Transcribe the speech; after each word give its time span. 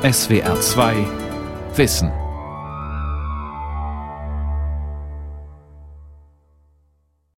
SWR 0.00 0.60
2 0.60 1.06
Wissen. 1.74 2.12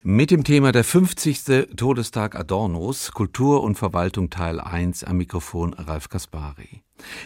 Mit 0.03 0.29
dem 0.29 0.43
Thema 0.43 0.71
der 0.71 0.83
50. 0.83 1.69
Todestag 1.75 2.35
Adornos, 2.35 3.13
Kultur 3.13 3.63
und 3.63 3.79
Verwaltung 3.79 4.29
Teil 4.29 4.59
1 4.59 5.03
am 5.05 5.17
Mikrofon 5.17 5.73
Ralf 5.73 6.09
Kaspari. 6.09 6.83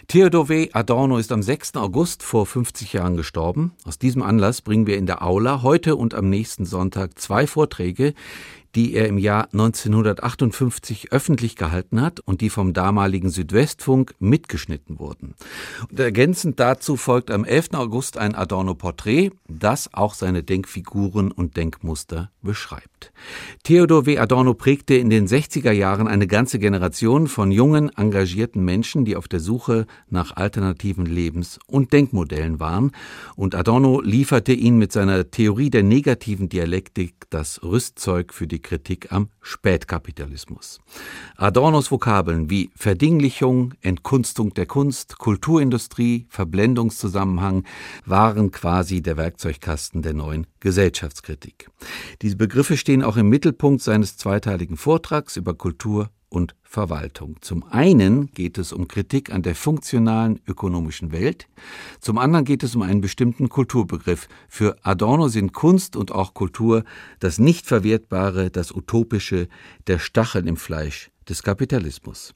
Theodor 0.07 0.47
W. 0.47 0.69
Adorno 0.71 1.17
ist 1.17 1.33
am 1.33 1.43
6. 1.43 1.75
August 1.75 2.23
vor 2.23 2.45
50 2.45 2.93
Jahren 2.93 3.17
gestorben. 3.17 3.73
Aus 3.83 3.99
diesem 3.99 4.21
Anlass 4.21 4.61
bringen 4.61 4.87
wir 4.87 4.97
in 4.97 5.05
der 5.05 5.21
Aula 5.21 5.63
heute 5.63 5.97
und 5.97 6.13
am 6.13 6.29
nächsten 6.29 6.65
Sonntag 6.65 7.19
zwei 7.19 7.45
Vorträge, 7.45 8.13
die 8.75 8.93
er 8.93 9.07
im 9.07 9.17
Jahr 9.17 9.45
1958 9.53 11.11
öffentlich 11.11 11.55
gehalten 11.55 12.01
hat 12.01 12.19
und 12.19 12.41
die 12.41 12.49
vom 12.49 12.73
damaligen 12.73 13.29
Südwestfunk 13.29 14.13
mitgeschnitten 14.19 14.99
wurden. 14.99 15.35
Und 15.89 15.99
ergänzend 15.99 16.59
dazu 16.59 16.97
folgt 16.97 17.31
am 17.31 17.45
11. 17.45 17.69
August 17.73 18.17
ein 18.17 18.35
Adorno-Porträt, 18.35 19.31
das 19.47 19.93
auch 19.93 20.13
seine 20.13 20.43
Denkfiguren 20.43 21.31
und 21.31 21.55
Denkmuster 21.57 22.31
beschreibt. 22.41 23.13
Theodor 23.63 24.05
W. 24.05 24.17
Adorno 24.19 24.53
prägte 24.53 24.95
in 24.95 25.09
den 25.09 25.27
60er 25.27 25.71
Jahren 25.71 26.07
eine 26.07 26.27
ganze 26.27 26.59
Generation 26.59 27.27
von 27.27 27.51
jungen, 27.51 27.89
engagierten 27.97 28.63
Menschen, 28.63 29.05
die 29.05 29.15
auf 29.15 29.27
der 29.27 29.39
Suche 29.39 29.85
nach 30.09 30.35
alternativen 30.35 31.05
Lebens- 31.05 31.59
und 31.67 31.93
Denkmodellen 31.93 32.59
waren, 32.59 32.91
und 33.35 33.55
Adorno 33.55 34.01
lieferte 34.01 34.53
ihnen 34.53 34.77
mit 34.77 34.91
seiner 34.91 35.31
Theorie 35.31 35.69
der 35.69 35.83
negativen 35.83 36.49
Dialektik 36.49 37.15
das 37.29 37.63
Rüstzeug 37.63 38.33
für 38.33 38.47
die 38.47 38.61
Kritik 38.65 39.11
am 39.11 39.29
Spätkapitalismus. 39.41 40.81
Adornos 41.37 41.91
Vokabeln 41.91 42.49
wie 42.49 42.71
Verdinglichung, 42.75 43.75
Entkunstung 43.81 44.55
der 44.55 44.65
Kunst, 44.65 45.19
Kulturindustrie, 45.19 46.25
Verblendungszusammenhang 46.29 47.63
waren 48.05 48.49
quasi 48.49 49.03
der 49.03 49.17
Werkzeugkasten 49.17 50.01
der 50.01 50.13
neuen 50.13 50.47
Gesellschaftskritik. 50.61 51.69
Diese 52.23 52.37
Begriffe 52.37 52.75
stehen 52.75 53.03
auch 53.03 53.17
im 53.17 53.29
Mittelpunkt 53.29 53.83
seines 53.83 54.17
zweiteiligen 54.17 54.77
Vortrags 54.77 55.37
über 55.37 55.53
Kultur 55.53 56.09
und 56.35 56.53
Verwaltung. 56.63 57.37
Zum 57.39 57.63
einen 57.63 58.29
geht 58.31 58.57
es 58.57 58.73
um 58.73 58.89
Kritik 58.89 59.31
an 59.33 59.41
der 59.41 59.55
funktionalen 59.55 60.41
ökonomischen 60.45 61.13
Welt, 61.13 61.47
zum 62.01 62.17
anderen 62.17 62.43
geht 62.43 62.61
es 62.61 62.75
um 62.75 62.81
einen 62.81 62.99
bestimmten 62.99 63.47
Kulturbegriff. 63.47 64.27
Für 64.49 64.75
Adorno 64.83 65.29
sind 65.29 65.53
Kunst 65.53 65.95
und 65.95 66.11
auch 66.11 66.33
Kultur 66.33 66.83
das 67.19 67.39
Nichtverwertbare, 67.39 68.51
das 68.51 68.73
Utopische, 68.73 69.47
der 69.87 69.97
Stachel 69.97 70.45
im 70.45 70.57
Fleisch 70.57 71.09
des 71.29 71.41
Kapitalismus. 71.41 72.33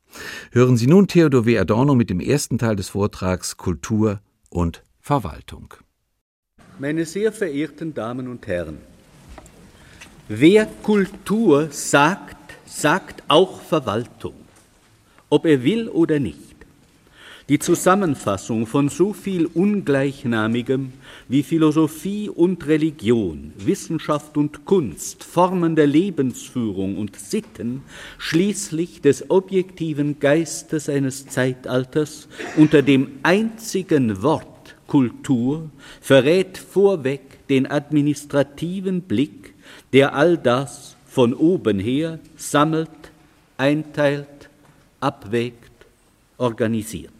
Hören 0.54 0.78
Sie 0.78 0.88
nun 0.88 1.08
Theodor 1.08 1.46
W. 1.46 1.60
Adorno 1.60 1.94
mit 1.94 2.10
dem 2.10 2.22
ersten 2.22 2.58
Teil 2.58 2.78
des 2.78 2.90
Vortrags 2.90 3.58
Kultur 3.58 4.22
und 4.50 4.82
Verwaltung. 5.02 5.74
Meine 6.80 7.06
sehr 7.06 7.34
verehrten 7.34 7.94
Damen 7.94 8.30
und 8.30 8.48
Herren, 8.48 8.78
wer 10.30 10.66
Kultur 10.66 11.68
sagt, 11.72 12.39
sagt 12.70 13.24
auch 13.28 13.62
Verwaltung, 13.62 14.36
ob 15.30 15.46
er 15.46 15.64
will 15.64 15.90
oder 15.90 16.20
nicht. 16.20 16.50
Die 17.50 17.58
Zusammenfassung 17.58 18.68
von 18.68 18.90
so 18.90 19.12
viel 19.12 19.48
Ungleichnamigem 19.48 20.94
wie 21.28 21.42
Philosophie 21.42 22.30
und 22.30 22.68
Religion, 22.68 23.54
Wissenschaft 23.58 24.38
und 24.38 24.66
Kunst, 24.66 25.24
Formen 25.24 25.76
der 25.76 25.88
Lebensführung 25.88 27.00
und 27.00 27.16
Sitten, 27.16 27.82
schließlich 28.20 29.02
des 29.02 29.32
objektiven 29.32 30.20
Geistes 30.20 30.90
eines 30.90 31.26
Zeitalters 31.26 32.28
unter 32.56 32.84
dem 32.84 33.14
einzigen 33.24 34.22
Wort 34.22 34.76
Kultur, 34.86 35.72
verrät 36.02 36.60
vorweg 36.60 37.48
den 37.48 37.70
administrativen 37.70 39.02
Blick, 39.02 39.56
der 39.92 40.14
all 40.14 40.38
das 40.38 40.96
von 41.10 41.34
oben 41.34 41.80
her 41.80 42.20
sammelt, 42.36 42.90
einteilt, 43.58 44.50
abwägt, 45.00 45.72
organisiert. 46.38 47.14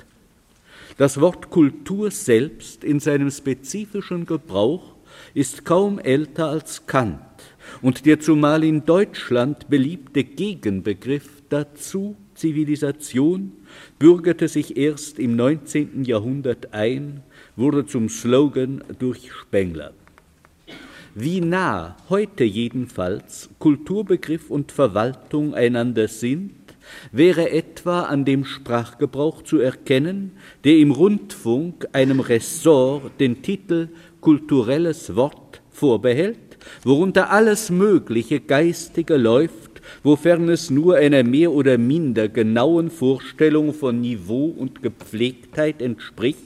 Das 0.98 1.20
Wort 1.20 1.50
Kultur 1.50 2.12
selbst 2.12 2.84
in 2.84 3.00
seinem 3.00 3.32
spezifischen 3.32 4.26
Gebrauch 4.26 4.94
ist 5.34 5.66
kaum 5.66 5.98
älter 5.98 6.48
als 6.50 6.86
Kant 6.86 7.20
und 7.82 8.06
der 8.06 8.20
zumal 8.20 8.64
in 8.64 8.86
Deutschland 8.86 9.70
beliebte 9.70 10.24
Gegenbegriff 10.24 11.42
dazu, 11.50 12.16
Zivilisation, 12.36 13.52
bürgerte 13.98 14.48
sich 14.48 14.78
erst 14.78 15.20
im 15.20 15.36
19. 15.36 16.04
Jahrhundert 16.04 16.74
ein, 16.74 17.24
wurde 17.56 17.86
zum 17.86 18.10
Slogan 18.10 18.84
durch 19.00 19.32
Spengler. 19.32 19.94
Wie 21.16 21.42
nah 21.42 21.98
heute 22.10 22.44
jedenfalls 22.44 23.50
Kulturbegriff 23.58 24.52
und 24.52 24.72
Verwaltung 24.72 25.56
einander 25.56 26.08
sind, 26.08 26.52
wäre 27.12 27.50
etwa 27.50 28.04
an 28.04 28.26
dem 28.26 28.46
Sprachgebrauch 28.46 29.42
zu 29.42 29.58
erkennen, 29.60 30.34
der 30.64 30.78
im 30.78 30.92
Rundfunk 30.92 31.88
einem 31.94 32.20
Ressort 32.20 33.20
den 33.20 33.42
Titel 33.42 33.90
kulturelles 34.22 35.16
Wort 35.16 35.62
vorbehält, 35.72 36.38
worunter 36.84 37.32
alles 37.32 37.72
Mögliche 37.72 38.40
Geistige 38.40 39.18
läuft, 39.18 39.82
wofern 40.04 40.48
es 40.48 40.70
nur 40.70 40.98
einer 40.98 41.24
mehr 41.24 41.52
oder 41.52 41.80
minder 41.80 42.28
genauen 42.28 42.92
Vorstellung 42.92 43.74
von 43.74 44.00
Niveau 44.00 44.46
und 44.46 44.84
Gepflegtheit 44.84 45.82
entspricht, 45.82 46.38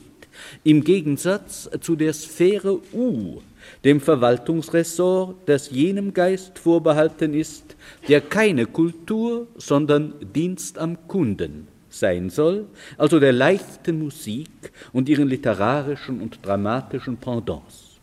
im 0.63 0.85
Gegensatz 0.85 1.69
zu 1.81 1.97
der 1.97 2.13
Sphäre 2.13 2.80
U, 2.94 3.41
dem 3.84 4.00
Verwaltungsressort, 4.00 5.35
das 5.46 5.69
jenem 5.69 6.13
Geist 6.13 6.59
vorbehalten 6.59 7.34
ist, 7.34 7.75
der 8.07 8.22
keine 8.22 8.66
Kultur, 8.66 9.47
sondern 9.57 10.13
Dienst 10.34 10.78
am 10.78 11.07
Kunden 11.07 11.68
sein 11.90 12.29
soll, 12.29 12.66
also 12.97 13.19
der 13.19 13.34
leichten 13.34 14.00
Musik 14.00 14.50
und 14.91 15.07
ihren 15.09 15.28
literarischen 15.28 16.22
und 16.22 16.40
dramatischen 16.44 17.18
Pendants. 17.18 18.00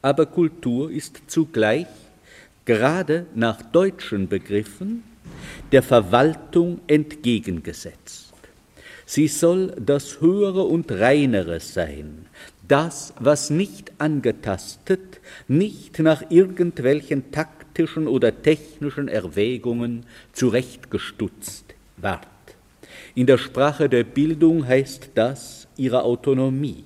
Aber 0.00 0.26
Kultur 0.26 0.90
ist 0.90 1.20
zugleich, 1.26 1.86
gerade 2.64 3.26
nach 3.34 3.62
deutschen 3.62 4.28
Begriffen, 4.28 5.02
der 5.72 5.82
Verwaltung 5.82 6.80
entgegengesetzt. 6.86 8.32
Sie 9.06 9.26
soll 9.26 9.74
das 9.80 10.20
Höhere 10.20 10.64
und 10.64 10.92
Reinere 10.92 11.60
sein, 11.60 12.26
das, 12.68 13.14
was 13.18 13.50
nicht 13.50 13.92
angetastet, 13.98 15.20
nicht 15.48 15.98
nach 15.98 16.30
irgendwelchen 16.30 17.30
taktischen 17.32 18.06
oder 18.06 18.42
technischen 18.42 19.08
Erwägungen 19.08 20.04
zurechtgestutzt 20.32 21.74
ward. 21.96 22.28
In 23.14 23.26
der 23.26 23.38
Sprache 23.38 23.88
der 23.88 24.04
Bildung 24.04 24.66
heißt 24.66 25.10
das 25.14 25.66
ihre 25.76 26.02
Autonomie. 26.02 26.84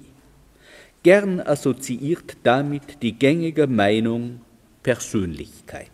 Gern 1.02 1.40
assoziiert 1.40 2.36
damit 2.44 3.02
die 3.02 3.18
gängige 3.18 3.66
Meinung 3.66 4.40
Persönlichkeit 4.82 5.90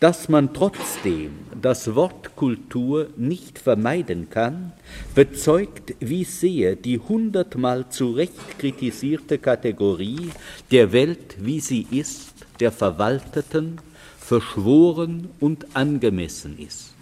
dass 0.00 0.28
man 0.28 0.52
trotzdem 0.52 1.30
das 1.60 1.94
Wort 1.94 2.36
Kultur 2.36 3.08
nicht 3.16 3.58
vermeiden 3.58 4.28
kann, 4.28 4.72
bezeugt 5.14 5.94
wie 6.00 6.24
sehr 6.24 6.76
die 6.76 6.98
hundertmal 6.98 7.88
zu 7.88 8.12
Recht 8.12 8.58
kritisierte 8.58 9.38
Kategorie 9.38 10.30
der 10.70 10.92
Welt, 10.92 11.36
wie 11.38 11.60
sie 11.60 11.86
ist, 11.90 12.34
der 12.60 12.72
Verwalteten, 12.72 13.78
verschworen 14.18 15.28
und 15.40 15.66
angemessen 15.74 16.58
ist. 16.58 16.92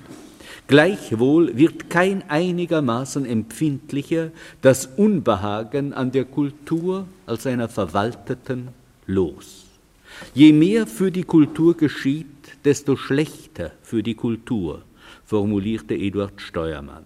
Gleichwohl 0.67 1.57
wird 1.57 1.91
kein 1.91 2.29
einigermaßen 2.31 3.27
empfindlicher 3.27 4.31
das 4.63 4.87
Unbehagen 4.87 5.93
an 5.93 6.13
der 6.13 6.25
Kultur 6.25 7.07
als 7.27 7.47
einer 7.47 7.69
Verwalteten 7.69 8.69
los. 9.07 9.64
Je 10.33 10.53
mehr 10.53 10.87
für 10.87 11.11
die 11.11 11.25
Kultur 11.25 11.77
geschieht, 11.77 12.27
desto 12.65 12.97
schlechter 12.97 13.73
für 13.83 14.03
die 14.03 14.15
Kultur, 14.15 14.83
formulierte 15.25 15.95
Eduard 15.95 16.41
Steuermann. 16.41 17.05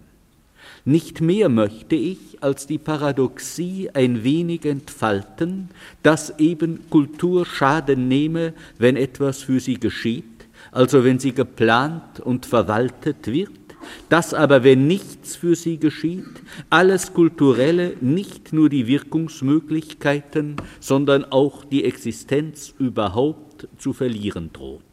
Nicht 0.85 1.21
mehr 1.21 1.49
möchte 1.49 1.95
ich 1.95 2.41
als 2.41 2.65
die 2.65 2.77
Paradoxie 2.77 3.89
ein 3.93 4.23
wenig 4.23 4.65
entfalten, 4.65 5.69
dass 6.03 6.39
eben 6.39 6.89
Kultur 6.89 7.45
Schaden 7.45 8.07
nehme, 8.07 8.53
wenn 8.77 8.95
etwas 8.95 9.43
für 9.43 9.59
sie 9.59 9.79
geschieht, 9.79 10.25
also 10.71 11.03
wenn 11.03 11.19
sie 11.19 11.33
geplant 11.33 12.19
und 12.19 12.45
verwaltet 12.45 13.27
wird, 13.27 13.51
dass 14.09 14.33
aber, 14.33 14.63
wenn 14.63 14.87
nichts 14.87 15.35
für 15.35 15.55
sie 15.55 15.77
geschieht, 15.77 16.25
alles 16.69 17.13
Kulturelle 17.13 17.95
nicht 18.01 18.53
nur 18.53 18.69
die 18.69 18.87
Wirkungsmöglichkeiten, 18.87 20.55
sondern 20.79 21.25
auch 21.25 21.63
die 21.65 21.85
Existenz 21.85 22.73
überhaupt 22.77 23.67
zu 23.77 23.93
verlieren 23.93 24.51
droht. 24.53 24.88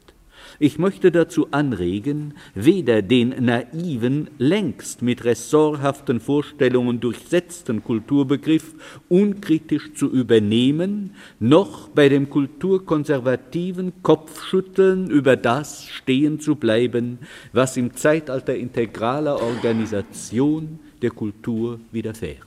Ich 0.58 0.78
möchte 0.78 1.12
dazu 1.12 1.48
anregen, 1.50 2.34
weder 2.54 3.02
den 3.02 3.44
naiven, 3.44 4.28
längst 4.38 5.02
mit 5.02 5.24
ressorthaften 5.24 6.18
Vorstellungen 6.18 6.98
durchsetzten 7.00 7.84
Kulturbegriff 7.84 8.74
unkritisch 9.08 9.92
zu 9.94 10.10
übernehmen, 10.10 11.14
noch 11.38 11.88
bei 11.88 12.08
dem 12.08 12.30
kulturkonservativen 12.30 14.02
Kopfschütteln 14.02 15.10
über 15.10 15.36
das 15.36 15.86
stehen 15.88 16.40
zu 16.40 16.56
bleiben, 16.56 17.18
was 17.52 17.76
im 17.76 17.94
Zeitalter 17.94 18.56
integraler 18.56 19.42
Organisation 19.42 20.78
der 21.02 21.10
Kultur 21.10 21.80
widerfährt. 21.92 22.46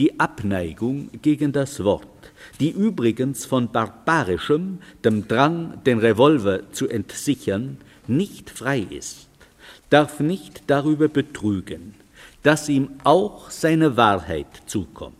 Die 0.00 0.18
Abneigung 0.18 1.10
gegen 1.22 1.52
das 1.52 1.84
Wort 1.84 2.19
die 2.58 2.70
übrigens 2.70 3.44
von 3.44 3.70
barbarischem, 3.70 4.78
dem 5.04 5.28
Drang, 5.28 5.82
den 5.84 5.98
Revolver 5.98 6.72
zu 6.72 6.88
entsichern, 6.88 7.78
nicht 8.06 8.50
frei 8.50 8.80
ist, 8.80 9.28
darf 9.88 10.20
nicht 10.20 10.64
darüber 10.66 11.08
betrügen, 11.08 11.94
dass 12.42 12.68
ihm 12.68 12.90
auch 13.04 13.50
seine 13.50 13.96
Wahrheit 13.96 14.62
zukommt. 14.66 15.19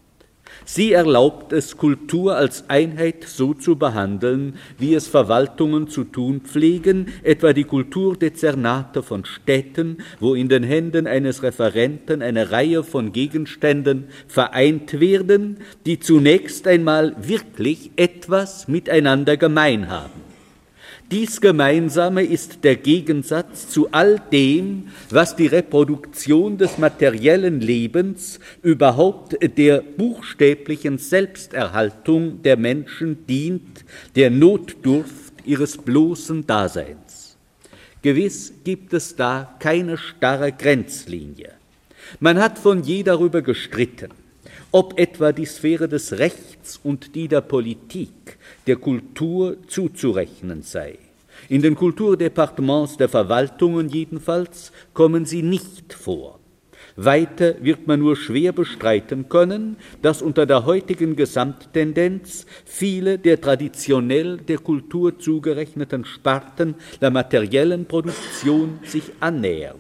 Sie 0.64 0.92
erlaubt 0.92 1.52
es, 1.52 1.76
Kultur 1.76 2.36
als 2.36 2.68
Einheit 2.68 3.24
so 3.24 3.54
zu 3.54 3.76
behandeln, 3.76 4.54
wie 4.78 4.94
es 4.94 5.08
Verwaltungen 5.08 5.88
zu 5.88 6.04
tun 6.04 6.42
pflegen, 6.42 7.06
etwa 7.22 7.52
die 7.52 7.64
Kulturdezernate 7.64 9.02
von 9.02 9.24
Städten, 9.24 9.98
wo 10.20 10.34
in 10.34 10.48
den 10.48 10.62
Händen 10.62 11.06
eines 11.06 11.42
Referenten 11.42 12.22
eine 12.22 12.50
Reihe 12.50 12.84
von 12.84 13.12
Gegenständen 13.12 14.08
vereint 14.28 15.00
werden, 15.00 15.58
die 15.86 15.98
zunächst 15.98 16.66
einmal 16.66 17.16
wirklich 17.18 17.90
etwas 17.96 18.68
miteinander 18.68 19.36
gemein 19.36 19.88
haben. 19.88 20.29
Dies 21.10 21.40
Gemeinsame 21.40 22.22
ist 22.22 22.62
der 22.62 22.76
Gegensatz 22.76 23.68
zu 23.68 23.90
all 23.90 24.22
dem, 24.30 24.90
was 25.10 25.34
die 25.34 25.48
Reproduktion 25.48 26.56
des 26.56 26.78
materiellen 26.78 27.60
Lebens, 27.60 28.38
überhaupt 28.62 29.36
der 29.58 29.82
buchstäblichen 29.82 30.98
Selbsterhaltung 30.98 32.42
der 32.42 32.56
Menschen 32.56 33.26
dient, 33.26 33.84
der 34.14 34.30
Notdurft 34.30 35.34
ihres 35.44 35.78
bloßen 35.78 36.46
Daseins. 36.46 37.36
Gewiss 38.02 38.52
gibt 38.62 38.92
es 38.92 39.16
da 39.16 39.56
keine 39.58 39.98
starre 39.98 40.52
Grenzlinie. 40.52 41.54
Man 42.20 42.38
hat 42.38 42.56
von 42.56 42.84
je 42.84 43.02
darüber 43.02 43.42
gestritten, 43.42 44.10
ob 44.72 44.98
etwa 44.98 45.32
die 45.32 45.46
Sphäre 45.46 45.88
des 45.88 46.18
Rechts 46.18 46.80
und 46.82 47.14
die 47.14 47.28
der 47.28 47.40
Politik 47.40 48.38
der 48.66 48.76
Kultur 48.76 49.56
zuzurechnen 49.66 50.62
sei. 50.62 50.98
In 51.48 51.62
den 51.62 51.74
Kulturdepartements 51.74 52.96
der 52.96 53.08
Verwaltungen 53.08 53.88
jedenfalls 53.88 54.72
kommen 54.92 55.24
sie 55.24 55.42
nicht 55.42 55.92
vor. 55.92 56.38
Weiter 56.96 57.54
wird 57.62 57.86
man 57.86 58.00
nur 58.00 58.16
schwer 58.16 58.52
bestreiten 58.52 59.28
können, 59.28 59.76
dass 60.02 60.22
unter 60.22 60.44
der 60.44 60.66
heutigen 60.66 61.16
Gesamttendenz 61.16 62.46
viele 62.64 63.18
der 63.18 63.40
traditionell 63.40 64.38
der 64.38 64.58
Kultur 64.58 65.18
zugerechneten 65.18 66.04
Sparten 66.04 66.74
der 67.00 67.10
materiellen 67.10 67.86
Produktion 67.86 68.80
sich 68.84 69.04
annähern 69.20 69.78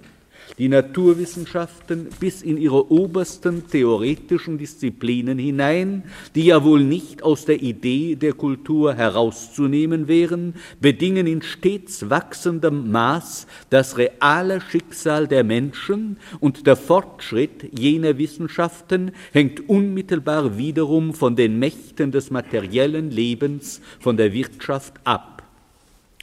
die 0.60 0.68
Naturwissenschaften 0.68 2.08
bis 2.20 2.42
in 2.42 2.58
ihre 2.58 2.92
obersten 2.92 3.66
theoretischen 3.66 4.58
Disziplinen 4.58 5.38
hinein, 5.38 6.02
die 6.34 6.44
ja 6.44 6.62
wohl 6.62 6.84
nicht 6.84 7.22
aus 7.22 7.46
der 7.46 7.62
Idee 7.62 8.14
der 8.14 8.34
Kultur 8.34 8.92
herauszunehmen 8.92 10.06
wären, 10.06 10.52
bedingen 10.78 11.26
in 11.26 11.40
stets 11.40 12.10
wachsendem 12.10 12.90
Maß 12.90 13.46
das 13.70 13.96
reale 13.96 14.60
Schicksal 14.60 15.26
der 15.26 15.44
Menschen 15.44 16.18
und 16.40 16.66
der 16.66 16.76
Fortschritt 16.76 17.78
jener 17.78 18.18
Wissenschaften 18.18 19.12
hängt 19.32 19.66
unmittelbar 19.66 20.58
wiederum 20.58 21.14
von 21.14 21.36
den 21.36 21.58
Mächten 21.58 22.12
des 22.12 22.30
materiellen 22.30 23.10
Lebens, 23.10 23.80
von 23.98 24.18
der 24.18 24.34
Wirtschaft 24.34 24.92
ab. 25.04 25.39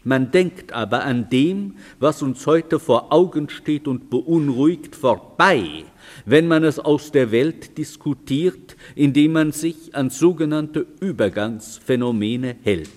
Man 0.08 0.32
denkt 0.32 0.72
aber 0.72 1.04
an 1.04 1.30
dem, 1.30 1.76
was 2.00 2.22
uns 2.22 2.48
heute 2.48 2.80
vor 2.80 3.12
Augen 3.12 3.50
steht 3.50 3.90
und 3.90 4.10
beunruhigt, 4.10 4.96
vorbei, 4.96 5.84
wenn 6.26 6.48
man 6.48 6.64
es 6.64 6.80
aus 6.80 7.12
der 7.12 7.34
Welt 7.34 7.78
diskutiert, 7.78 8.78
indem 8.96 9.34
man 9.34 9.52
sich 9.52 9.94
an 9.96 10.10
sogenannte 10.10 10.88
Übergangsphänomene 11.02 12.56
hält. 12.64 12.90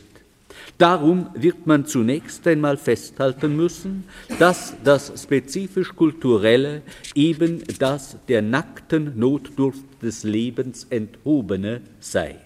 Darum 0.79 1.27
wird 1.35 1.67
man 1.67 1.85
zunächst 1.85 2.47
einmal 2.47 2.77
festhalten 2.77 3.57
müssen, 3.57 4.05
dass 4.39 4.77
das 4.85 5.13
spezifisch 5.21 5.97
Kulturelle 5.97 6.83
eben 7.17 7.65
das 7.81 8.19
der 8.29 8.41
nackten 8.41 9.19
Notdurft 9.19 9.83
des 10.01 10.23
Lebens 10.23 10.87
enthobene 10.91 11.81
sei. 11.99 12.37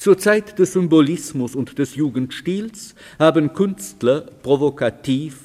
Zur 0.00 0.16
Zeit 0.16 0.58
des 0.58 0.72
Symbolismus 0.72 1.54
und 1.54 1.78
des 1.78 1.94
Jugendstils 1.94 2.94
haben 3.18 3.52
Künstler 3.52 4.22
provokativ 4.22 5.40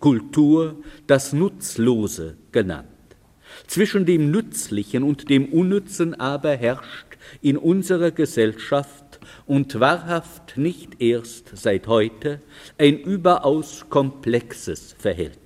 Kultur 0.00 0.74
das 1.06 1.32
Nutzlose 1.32 2.36
genannt. 2.50 2.88
Zwischen 3.68 4.04
dem 4.04 4.32
Nützlichen 4.32 5.04
und 5.04 5.30
dem 5.30 5.44
Unnützen 5.44 6.12
aber 6.18 6.56
herrscht 6.56 7.06
in 7.40 7.56
unserer 7.56 8.10
Gesellschaft 8.10 9.20
und 9.46 9.78
wahrhaft 9.78 10.56
nicht 10.56 11.00
erst 11.00 11.52
seit 11.56 11.86
heute 11.86 12.40
ein 12.78 12.98
überaus 12.98 13.86
komplexes 13.88 14.96
Verhältnis. 14.98 15.43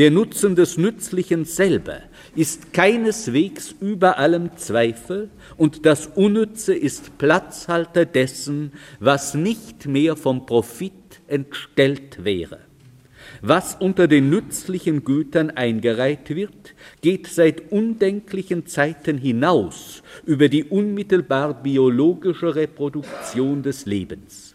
Der 0.00 0.10
Nutzen 0.10 0.56
des 0.56 0.78
Nützlichen 0.78 1.44
selber 1.44 1.98
ist 2.34 2.72
keineswegs 2.72 3.74
über 3.82 4.16
allem 4.16 4.56
Zweifel, 4.56 5.28
und 5.58 5.84
das 5.84 6.06
Unnütze 6.06 6.74
ist 6.74 7.18
Platzhalter 7.18 8.06
dessen, 8.06 8.72
was 8.98 9.34
nicht 9.34 9.84
mehr 9.84 10.16
vom 10.16 10.46
Profit 10.46 11.20
entstellt 11.26 12.24
wäre. 12.24 12.60
Was 13.42 13.74
unter 13.74 14.08
den 14.08 14.30
nützlichen 14.30 15.04
Gütern 15.04 15.50
eingereiht 15.50 16.30
wird, 16.30 16.74
geht 17.02 17.26
seit 17.26 17.70
undenklichen 17.70 18.64
Zeiten 18.64 19.18
hinaus 19.18 20.02
über 20.24 20.48
die 20.48 20.64
unmittelbar 20.64 21.62
biologische 21.62 22.54
Reproduktion 22.54 23.62
des 23.62 23.84
Lebens. 23.84 24.49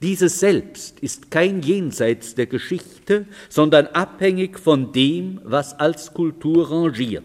Dieses 0.00 0.38
selbst 0.38 1.00
ist 1.00 1.30
kein 1.30 1.60
Jenseits 1.60 2.34
der 2.34 2.46
Geschichte, 2.46 3.26
sondern 3.48 3.86
abhängig 3.88 4.58
von 4.58 4.92
dem, 4.92 5.40
was 5.42 5.78
als 5.78 6.14
Kultur 6.14 6.70
rangiert. 6.70 7.24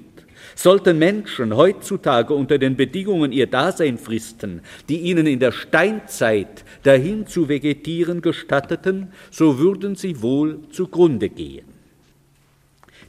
Sollten 0.56 1.00
Menschen 1.00 1.56
heutzutage 1.56 2.34
unter 2.34 2.58
den 2.58 2.76
Bedingungen 2.76 3.32
ihr 3.32 3.48
Dasein 3.48 3.98
fristen, 3.98 4.62
die 4.90 5.00
ihnen 5.00 5.28
in 5.28 5.40
der 5.40 5.52
Steinzeit 5.52 6.66
dahin 6.84 7.28
zu 7.28 7.48
vegetieren 7.48 8.22
gestatteten, 8.22 9.14
so 9.32 9.60
würden 9.60 9.96
sie 9.96 10.22
wohl 10.22 10.60
zugrunde 10.72 11.30
gehen. 11.30 11.66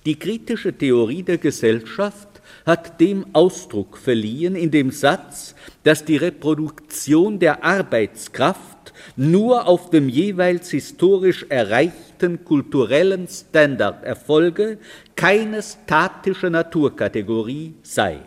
Die 0.06 0.18
kritische 0.18 0.72
Theorie 0.72 1.22
der 1.22 1.38
Gesellschaft 1.38 2.28
hat 2.66 3.00
dem 3.00 3.24
Ausdruck 3.32 3.96
verliehen 3.96 4.54
in 4.54 4.70
dem 4.70 4.90
Satz, 4.90 5.54
dass 5.82 6.04
die 6.04 6.16
Reproduktion 6.16 7.38
der 7.38 7.64
Arbeitskraft 7.64 8.73
nur 9.16 9.66
auf 9.66 9.90
dem 9.90 10.08
jeweils 10.08 10.70
historisch 10.70 11.46
erreichten 11.48 12.44
kulturellen 12.44 13.28
Standard 13.28 14.04
erfolge, 14.04 14.78
keine 15.16 15.62
statische 15.62 16.50
Naturkategorie 16.50 17.74
sei. 17.82 18.20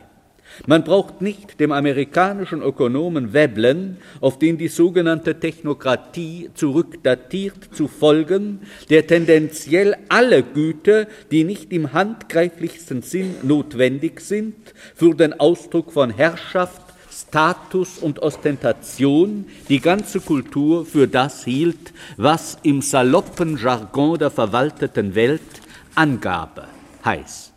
Man 0.65 0.83
braucht 0.83 1.21
nicht 1.21 1.59
dem 1.59 1.71
amerikanischen 1.71 2.61
Ökonomen 2.61 3.33
Veblen, 3.33 3.97
auf 4.21 4.39
den 4.39 4.57
die 4.57 4.69
sogenannte 4.69 5.39
Technokratie 5.39 6.49
zurückdatiert, 6.53 7.75
zu 7.75 7.87
folgen, 7.87 8.61
der 8.89 9.05
tendenziell 9.05 9.95
alle 10.09 10.41
Güter, 10.43 11.07
die 11.31 11.43
nicht 11.43 11.71
im 11.71 11.93
handgreiflichsten 11.93 13.01
Sinn 13.01 13.35
notwendig 13.43 14.21
sind, 14.21 14.55
für 14.95 15.13
den 15.13 15.39
Ausdruck 15.39 15.91
von 15.91 16.09
Herrschaft, 16.09 16.86
Status 17.17 17.97
und 17.97 18.21
Ostentation 18.21 19.45
die 19.69 19.79
ganze 19.79 20.19
Kultur 20.19 20.85
für 20.85 21.07
das 21.07 21.43
hielt, 21.43 21.93
was 22.15 22.59
im 22.61 22.81
saloppen 22.81 23.57
Jargon 23.57 24.19
der 24.19 24.29
verwalteten 24.29 25.15
Welt 25.15 25.41
Angabe 25.95 26.67
heißt. 27.03 27.53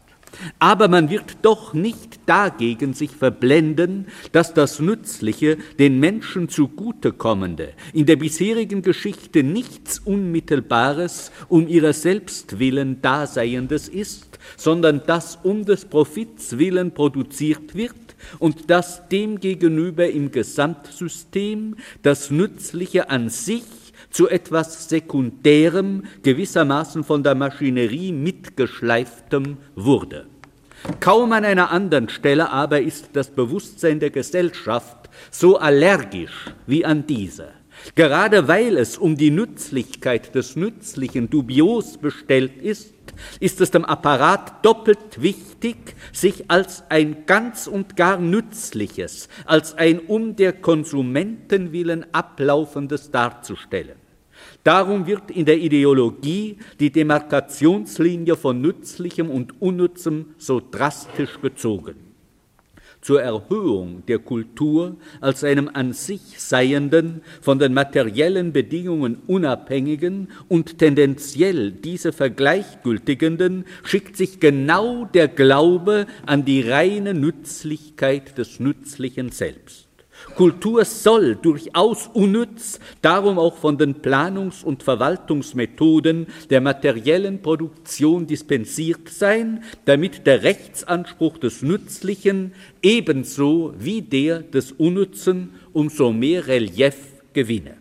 Aber 0.58 0.88
man 0.88 1.10
wird 1.10 1.38
doch 1.42 1.74
nicht 1.74 2.20
dagegen 2.24 2.94
sich 2.94 3.10
verblenden, 3.10 4.06
dass 4.32 4.54
das 4.54 4.80
Nützliche, 4.80 5.58
den 5.78 5.98
Menschen 5.98 6.48
zugutekommende, 6.48 7.74
in 7.92 8.06
der 8.06 8.16
bisherigen 8.16 8.80
Geschichte 8.80 9.42
nichts 9.42 9.98
Unmittelbares 9.98 11.32
um 11.48 11.68
ihrer 11.68 11.92
selbst 11.92 12.58
willen 12.58 13.02
Daseiendes 13.02 13.88
ist, 13.88 14.38
sondern 14.56 15.02
das 15.06 15.38
um 15.42 15.66
des 15.66 15.84
Profits 15.84 16.56
willen 16.56 16.92
produziert 16.94 17.74
wird 17.74 18.09
und 18.38 18.70
dass 18.70 19.08
demgegenüber 19.08 20.08
im 20.08 20.30
Gesamtsystem 20.30 21.76
das 22.02 22.30
Nützliche 22.30 23.10
an 23.10 23.28
sich 23.28 23.64
zu 24.10 24.28
etwas 24.28 24.88
Sekundärem, 24.88 26.04
gewissermaßen 26.22 27.04
von 27.04 27.22
der 27.22 27.34
Maschinerie 27.34 28.12
mitgeschleiftem 28.12 29.58
wurde. 29.74 30.26
Kaum 30.98 31.32
an 31.32 31.44
einer 31.44 31.70
anderen 31.70 32.08
Stelle 32.08 32.50
aber 32.50 32.80
ist 32.80 33.10
das 33.12 33.30
Bewusstsein 33.30 34.00
der 34.00 34.10
Gesellschaft 34.10 35.10
so 35.30 35.58
allergisch 35.58 36.46
wie 36.66 36.84
an 36.84 37.06
dieser. 37.06 37.59
Gerade 37.94 38.48
weil 38.48 38.76
es 38.76 38.98
um 38.98 39.16
die 39.16 39.30
Nützlichkeit 39.30 40.34
des 40.34 40.56
Nützlichen 40.56 41.30
dubios 41.30 41.98
bestellt 41.98 42.60
ist, 42.62 42.94
ist 43.40 43.60
es 43.60 43.70
dem 43.70 43.84
Apparat 43.84 44.64
doppelt 44.64 45.20
wichtig, 45.20 45.76
sich 46.12 46.50
als 46.50 46.84
ein 46.88 47.26
ganz 47.26 47.66
und 47.66 47.96
gar 47.96 48.18
nützliches, 48.18 49.28
als 49.44 49.74
ein 49.76 49.98
um 49.98 50.36
der 50.36 50.52
Konsumenten 50.52 51.72
willen 51.72 52.06
ablaufendes 52.12 53.10
darzustellen. 53.10 53.96
Darum 54.64 55.06
wird 55.06 55.30
in 55.30 55.44
der 55.44 55.58
Ideologie 55.58 56.58
die 56.78 56.90
Demarkationslinie 56.90 58.36
von 58.36 58.60
Nützlichem 58.60 59.30
und 59.30 59.60
Unnützem 59.60 60.34
so 60.38 60.60
drastisch 60.60 61.40
gezogen 61.40 62.09
zur 63.00 63.22
Erhöhung 63.22 64.02
der 64.06 64.18
Kultur 64.18 64.96
als 65.20 65.44
einem 65.44 65.70
an 65.72 65.92
sich 65.92 66.20
seienden, 66.38 67.22
von 67.40 67.58
den 67.58 67.74
materiellen 67.74 68.52
Bedingungen 68.52 69.18
unabhängigen 69.26 70.28
und 70.48 70.78
tendenziell 70.78 71.70
diese 71.72 72.12
vergleichgültigenden, 72.12 73.64
schickt 73.84 74.16
sich 74.16 74.40
genau 74.40 75.04
der 75.06 75.28
Glaube 75.28 76.06
an 76.26 76.44
die 76.44 76.62
reine 76.62 77.14
Nützlichkeit 77.14 78.38
des 78.38 78.60
Nützlichen 78.60 79.30
selbst. 79.30 79.89
Kultur 80.36 80.84
soll 80.84 81.36
durchaus 81.36 82.08
unnütz, 82.12 82.78
darum 83.02 83.38
auch 83.38 83.56
von 83.56 83.76
den 83.78 83.96
Planungs- 83.96 84.64
und 84.64 84.82
Verwaltungsmethoden 84.82 86.26
der 86.48 86.60
materiellen 86.60 87.42
Produktion 87.42 88.26
dispensiert 88.26 89.08
sein, 89.08 89.62
damit 89.84 90.26
der 90.26 90.42
Rechtsanspruch 90.42 91.38
des 91.38 91.62
Nützlichen 91.62 92.52
ebenso 92.82 93.74
wie 93.78 94.02
der 94.02 94.40
des 94.40 94.72
Unnützen 94.72 95.50
umso 95.72 96.12
mehr 96.12 96.46
Relief 96.46 96.96
gewinne. 97.32 97.76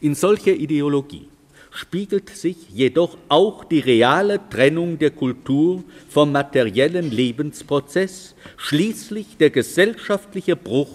In 0.00 0.14
solcher 0.14 0.52
Ideologie 0.52 1.28
spiegelt 1.76 2.30
sich 2.30 2.70
jedoch 2.70 3.16
auch 3.28 3.64
die 3.64 3.80
reale 3.80 4.40
Trennung 4.48 4.98
der 4.98 5.10
Kultur 5.10 5.84
vom 6.08 6.32
materiellen 6.32 7.10
Lebensprozess, 7.10 8.34
schließlich 8.56 9.36
der 9.36 9.50
gesellschaftliche 9.50 10.56
Bruch 10.56 10.90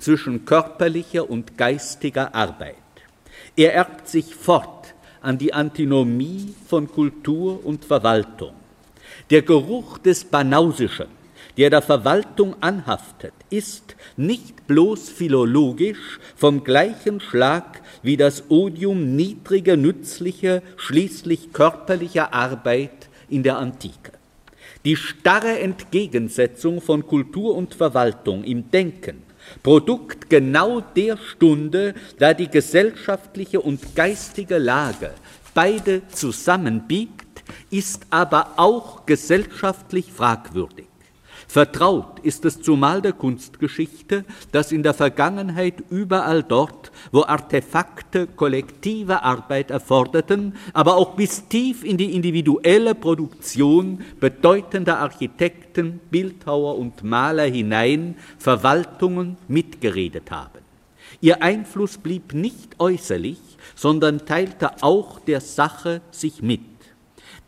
zwischen 0.00 0.44
körperlicher 0.44 1.30
und 1.30 1.56
geistiger 1.56 2.34
Arbeit. 2.34 2.74
Er 3.56 3.74
erbt 3.74 4.08
sich 4.08 4.34
fort 4.34 4.94
an 5.20 5.38
die 5.38 5.54
Antinomie 5.54 6.52
von 6.68 6.90
Kultur 6.90 7.64
und 7.64 7.84
Verwaltung. 7.84 8.52
Der 9.30 9.42
Geruch 9.42 9.98
des 9.98 10.24
Banausischen, 10.24 11.06
der 11.56 11.70
der 11.70 11.82
Verwaltung 11.82 12.56
anhaftet, 12.60 13.32
ist 13.50 13.96
nicht 14.16 14.66
bloß 14.66 15.08
philologisch 15.08 16.18
vom 16.36 16.64
gleichen 16.64 17.20
Schlag 17.20 17.82
wie 18.02 18.16
das 18.16 18.50
Odium 18.50 19.16
niedriger, 19.16 19.76
nützlicher, 19.76 20.62
schließlich 20.76 21.52
körperlicher 21.52 22.34
Arbeit 22.34 23.08
in 23.28 23.42
der 23.42 23.58
Antike. 23.58 24.12
Die 24.84 24.96
starre 24.96 25.60
Entgegensetzung 25.60 26.80
von 26.80 27.06
Kultur 27.06 27.54
und 27.54 27.74
Verwaltung 27.74 28.44
im 28.44 28.70
Denken, 28.70 29.22
Produkt 29.62 30.30
genau 30.30 30.80
der 30.80 31.16
Stunde, 31.16 31.94
da 32.18 32.34
die 32.34 32.48
gesellschaftliche 32.48 33.60
und 33.60 33.94
geistige 33.94 34.58
Lage 34.58 35.12
beide 35.54 36.06
zusammenbiegt, 36.08 37.44
ist 37.70 38.06
aber 38.10 38.54
auch 38.56 39.06
gesellschaftlich 39.06 40.12
fragwürdig. 40.12 40.86
Vertraut 41.46 42.18
ist 42.20 42.44
es 42.44 42.60
zumal 42.62 43.02
der 43.02 43.12
Kunstgeschichte, 43.12 44.24
dass 44.52 44.72
in 44.72 44.82
der 44.82 44.94
Vergangenheit 44.94 45.84
überall 45.90 46.42
dort, 46.42 46.90
wo 47.12 47.22
Artefakte 47.22 48.26
kollektive 48.26 49.22
Arbeit 49.22 49.70
erforderten, 49.70 50.54
aber 50.72 50.96
auch 50.96 51.14
bis 51.14 51.48
tief 51.48 51.84
in 51.84 51.96
die 51.96 52.14
individuelle 52.14 52.94
Produktion 52.94 54.02
bedeutender 54.20 54.98
Architekten, 54.98 56.00
Bildhauer 56.10 56.78
und 56.78 57.02
Maler 57.02 57.44
hinein 57.44 58.16
Verwaltungen 58.38 59.36
mitgeredet 59.48 60.30
haben. 60.30 60.64
Ihr 61.20 61.42
Einfluss 61.42 61.98
blieb 61.98 62.34
nicht 62.34 62.78
äußerlich, 62.78 63.38
sondern 63.74 64.26
teilte 64.26 64.82
auch 64.82 65.20
der 65.20 65.40
Sache 65.40 66.00
sich 66.10 66.42
mit. 66.42 66.73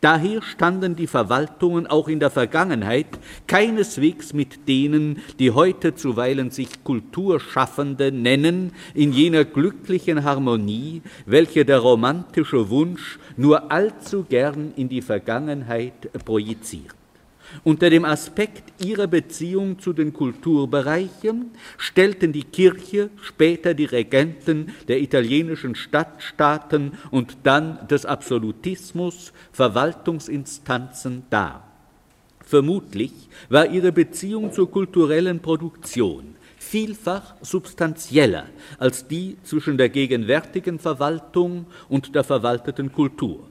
Daher 0.06 0.40
standen 0.40 0.94
die 0.94 1.08
Verwaltungen 1.08 1.88
auch 1.88 2.06
in 2.06 2.20
der 2.20 2.30
Vergangenheit 2.30 3.08
keineswegs 3.48 4.32
mit 4.32 4.68
denen, 4.68 5.20
die 5.40 5.50
heute 5.50 5.96
zuweilen 5.96 6.52
sich 6.52 6.84
Kulturschaffende 6.84 8.12
nennen, 8.12 8.70
in 8.94 9.12
jener 9.12 9.44
glücklichen 9.44 10.22
Harmonie, 10.22 11.02
welche 11.24 11.64
der 11.64 11.80
romantische 11.80 12.70
Wunsch 12.70 13.18
nur 13.36 13.72
allzu 13.72 14.22
gern 14.22 14.72
in 14.76 14.88
die 14.88 15.02
Vergangenheit 15.02 16.08
projiziert. 16.24 16.94
Unter 17.64 17.90
dem 17.90 18.04
Aspekt 18.04 18.84
ihrer 18.84 19.06
Beziehung 19.06 19.78
zu 19.78 19.92
den 19.92 20.12
Kulturbereichen 20.12 21.50
stellten 21.78 22.32
die 22.32 22.44
Kirche, 22.44 23.10
später 23.22 23.74
die 23.74 23.84
Regenten 23.84 24.74
der 24.88 25.00
italienischen 25.00 25.74
Stadtstaaten 25.74 26.92
und 27.10 27.38
dann 27.44 27.86
des 27.88 28.04
Absolutismus 28.06 29.32
Verwaltungsinstanzen 29.52 31.24
dar. 31.30 31.66
Vermutlich 32.40 33.12
war 33.48 33.66
ihre 33.66 33.90
Beziehung 33.90 34.52
zur 34.52 34.70
kulturellen 34.70 35.40
Produktion 35.40 36.36
vielfach 36.58 37.34
substanzieller 37.42 38.46
als 38.78 39.06
die 39.06 39.36
zwischen 39.42 39.76
der 39.78 39.88
gegenwärtigen 39.88 40.78
Verwaltung 40.78 41.66
und 41.88 42.14
der 42.14 42.24
verwalteten 42.24 42.92
Kultur. 42.92 43.48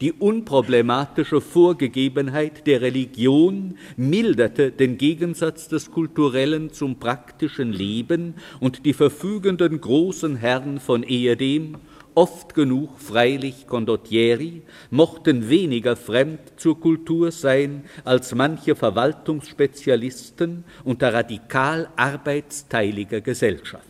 Die 0.00 0.12
unproblematische 0.12 1.40
Vorgegebenheit 1.40 2.66
der 2.66 2.80
Religion 2.80 3.76
milderte 3.96 4.70
den 4.70 4.98
Gegensatz 4.98 5.68
des 5.68 5.90
kulturellen 5.90 6.72
zum 6.72 6.98
praktischen 6.98 7.72
Leben 7.72 8.34
und 8.60 8.84
die 8.84 8.92
verfügenden 8.92 9.80
großen 9.80 10.36
Herren 10.36 10.80
von 10.80 11.02
ehedem, 11.02 11.76
oft 12.14 12.54
genug 12.54 12.98
freilich 12.98 13.66
Condottieri, 13.66 14.62
mochten 14.90 15.48
weniger 15.48 15.96
fremd 15.96 16.40
zur 16.56 16.78
Kultur 16.78 17.32
sein 17.32 17.84
als 18.04 18.34
manche 18.34 18.74
Verwaltungsspezialisten 18.74 20.64
unter 20.84 21.14
radikal 21.14 21.88
arbeitsteiliger 21.96 23.20
Gesellschaft. 23.20 23.86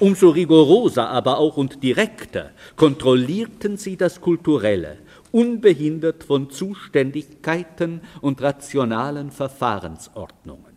Umso 0.00 0.30
rigoroser 0.30 1.10
aber 1.10 1.38
auch 1.38 1.58
und 1.58 1.82
direkter 1.82 2.50
kontrollierten 2.74 3.76
sie 3.76 3.96
das 3.96 4.20
Kulturelle, 4.20 4.98
unbehindert 5.34 6.22
von 6.22 6.48
Zuständigkeiten 6.48 8.02
und 8.20 8.40
rationalen 8.40 9.32
Verfahrensordnungen. 9.32 10.74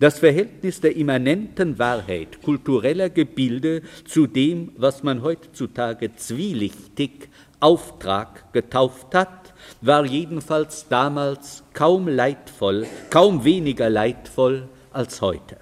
Das 0.00 0.18
Verhältnis 0.18 0.80
der 0.80 0.96
immanenten 0.96 1.78
Wahrheit 1.78 2.42
kultureller 2.42 3.10
Gebilde 3.10 3.82
zu 4.04 4.26
dem, 4.26 4.72
was 4.76 5.04
man 5.04 5.22
heutzutage 5.22 6.16
zwielichtig 6.16 7.28
Auftrag 7.60 8.52
getauft 8.52 9.14
hat, 9.14 9.54
war 9.80 10.04
jedenfalls 10.04 10.88
damals 10.88 11.62
kaum 11.72 12.08
leidvoll, 12.08 12.86
kaum 13.08 13.44
weniger 13.44 13.88
leidvoll 13.88 14.68
als 14.92 15.20
heute 15.20 15.58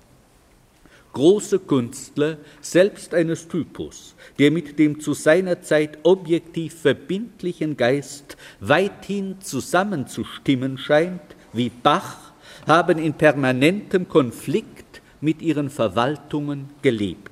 große 1.12 1.58
Künstler, 1.60 2.38
selbst 2.60 3.14
eines 3.14 3.48
Typus, 3.48 4.14
der 4.38 4.50
mit 4.50 4.78
dem 4.78 5.00
zu 5.00 5.12
seiner 5.12 5.60
Zeit 5.62 5.98
objektiv 6.02 6.74
verbindlichen 6.80 7.76
Geist 7.76 8.36
weithin 8.60 9.40
zusammenzustimmen 9.40 10.78
scheint, 10.78 11.22
wie 11.52 11.70
Bach, 11.70 12.32
haben 12.66 12.98
in 12.98 13.14
permanentem 13.14 14.08
Konflikt 14.08 15.02
mit 15.20 15.42
ihren 15.42 15.70
Verwaltungen 15.70 16.70
gelebt. 16.82 17.30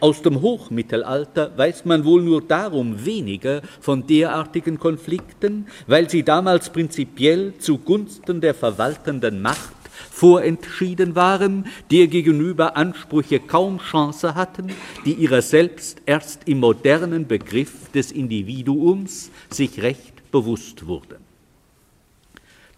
Aus 0.00 0.22
dem 0.22 0.40
Hochmittelalter 0.40 1.56
weiß 1.56 1.84
man 1.84 2.04
wohl 2.04 2.22
nur 2.22 2.42
darum 2.42 3.04
weniger 3.04 3.62
von 3.80 4.06
derartigen 4.06 4.78
Konflikten, 4.78 5.66
weil 5.86 6.10
sie 6.10 6.22
damals 6.22 6.70
prinzipiell 6.70 7.54
zugunsten 7.58 8.40
der 8.40 8.54
verwaltenden 8.54 9.40
Macht 9.40 9.79
vorentschieden 10.20 11.16
waren, 11.16 11.64
der 11.90 12.06
gegenüber 12.06 12.76
Ansprüche 12.76 13.40
kaum 13.40 13.78
Chance 13.78 14.34
hatten, 14.34 14.68
die 15.06 15.14
ihrer 15.14 15.40
selbst 15.40 16.02
erst 16.04 16.46
im 16.46 16.60
modernen 16.60 17.26
Begriff 17.26 17.90
des 17.94 18.12
Individuums 18.12 19.30
sich 19.48 19.80
recht 19.80 20.30
bewusst 20.30 20.86
wurden. 20.86 21.24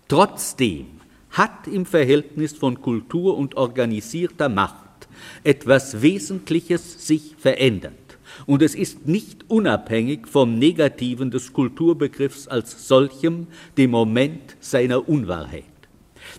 Trotzdem 0.07 0.87
hat 1.31 1.67
im 1.67 1.85
Verhältnis 1.85 2.53
von 2.53 2.81
Kultur 2.81 3.37
und 3.37 3.57
organisierter 3.57 4.49
Macht 4.49 5.09
etwas 5.43 6.01
Wesentliches 6.01 7.09
sich 7.09 7.35
verändert 7.39 7.95
und 8.47 8.63
es 8.63 8.77
ist 8.77 9.09
nicht 9.09 9.51
unabhängig 9.51 10.29
vom 10.29 10.61
Negativen 10.61 11.33
des 11.33 11.53
Kulturbegriffs 11.53 12.47
als 12.47 12.87
solchem 12.87 13.49
dem 13.77 13.91
Moment 13.91 14.57
seiner 14.61 15.09
Unwahrheit. 15.09 15.72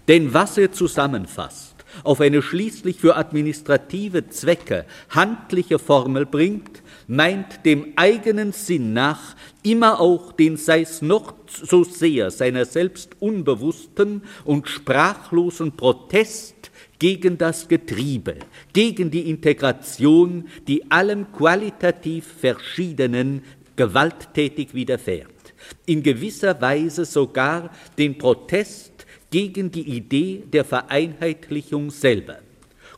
Denn 0.08 0.34
was 0.34 0.58
er 0.58 0.72
zusammenfasst, 0.72 1.74
auf 2.04 2.22
eine 2.22 2.42
schließlich 2.42 2.98
für 2.98 3.16
administrative 3.16 4.28
Zwecke 4.30 4.86
handliche 5.10 5.78
Formel 5.78 6.26
bringt, 6.26 6.82
meint 7.08 7.66
dem 7.66 7.94
eigenen 7.96 8.52
Sinn 8.52 8.94
nach 8.94 9.36
immer 9.62 10.00
auch 10.00 10.32
den 10.32 10.58
sei's 10.58 11.02
noch 11.02 11.36
so 11.48 11.84
sehr 11.84 12.32
seiner 12.32 12.66
selbst 12.66 13.12
unbewussten 13.20 14.24
und 14.44 14.68
sprachlosen 14.68 15.74
Protest 15.74 16.72
gegen 17.00 17.38
das 17.38 17.68
Getriebe, 17.68 18.38
gegen 18.72 19.12
die 19.12 19.30
Integration, 19.30 20.48
die 20.68 20.90
allem 20.90 21.32
qualitativ 21.32 22.26
Verschiedenen 22.40 23.44
gewalttätig 23.76 24.74
widerfährt, 24.74 25.54
in 25.86 26.04
gewisser 26.04 26.60
Weise 26.62 27.06
sogar 27.06 27.72
den 27.98 28.18
Protest 28.18 28.93
gegen 29.34 29.72
die 29.72 29.98
Idee 29.98 30.44
der 30.54 30.64
Vereinheitlichung 30.64 31.90
selber. 31.90 32.38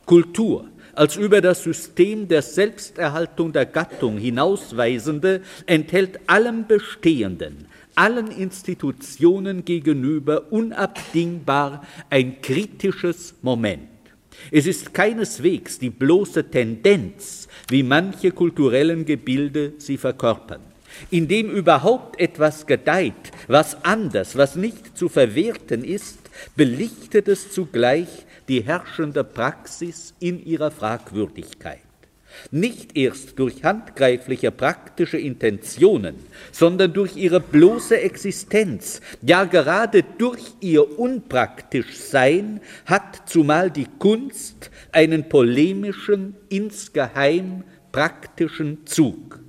Kultur 0.04 0.68
als 0.92 1.16
über 1.16 1.40
das 1.40 1.62
System 1.62 2.28
der 2.28 2.42
Selbsterhaltung 2.42 3.54
der 3.54 3.64
Gattung 3.64 4.18
hinausweisende 4.18 5.40
enthält 5.64 6.20
allem 6.26 6.66
Bestehenden, 6.66 7.68
allen 7.94 8.30
Institutionen 8.30 9.64
gegenüber 9.64 10.52
unabdingbar 10.52 11.82
ein 12.10 12.42
kritisches 12.42 13.34
Moment. 13.40 13.88
Es 14.50 14.66
ist 14.66 14.92
keineswegs 14.92 15.78
die 15.78 15.88
bloße 15.88 16.50
Tendenz, 16.50 17.48
wie 17.70 17.82
manche 17.82 18.30
kulturellen 18.30 19.06
Gebilde 19.06 19.72
sie 19.78 19.96
verkörpern 19.96 20.75
in 21.10 21.28
dem 21.28 21.50
überhaupt 21.50 22.18
etwas 22.20 22.66
gedeiht, 22.66 23.32
was 23.48 23.84
anders, 23.84 24.36
was 24.36 24.56
nicht 24.56 24.96
zu 24.96 25.08
verwerten 25.08 25.84
ist, 25.84 26.18
belichtet 26.56 27.28
es 27.28 27.52
zugleich 27.52 28.08
die 28.48 28.62
herrschende 28.62 29.24
Praxis 29.24 30.14
in 30.20 30.44
ihrer 30.44 30.70
Fragwürdigkeit. 30.70 31.80
Nicht 32.50 32.96
erst 32.96 33.38
durch 33.38 33.64
handgreifliche 33.64 34.50
praktische 34.50 35.18
Intentionen, 35.18 36.16
sondern 36.52 36.92
durch 36.92 37.16
ihre 37.16 37.40
bloße 37.40 37.98
Existenz, 37.98 39.00
ja 39.22 39.44
gerade 39.44 40.04
durch 40.18 40.42
ihr 40.60 40.98
unpraktisch 40.98 41.96
Sein 41.96 42.60
hat 42.84 43.28
zumal 43.28 43.70
die 43.70 43.86
Kunst 43.98 44.70
einen 44.92 45.28
polemischen, 45.28 46.36
insgeheim 46.48 47.64
praktischen 47.90 48.86
Zug. 48.86 49.40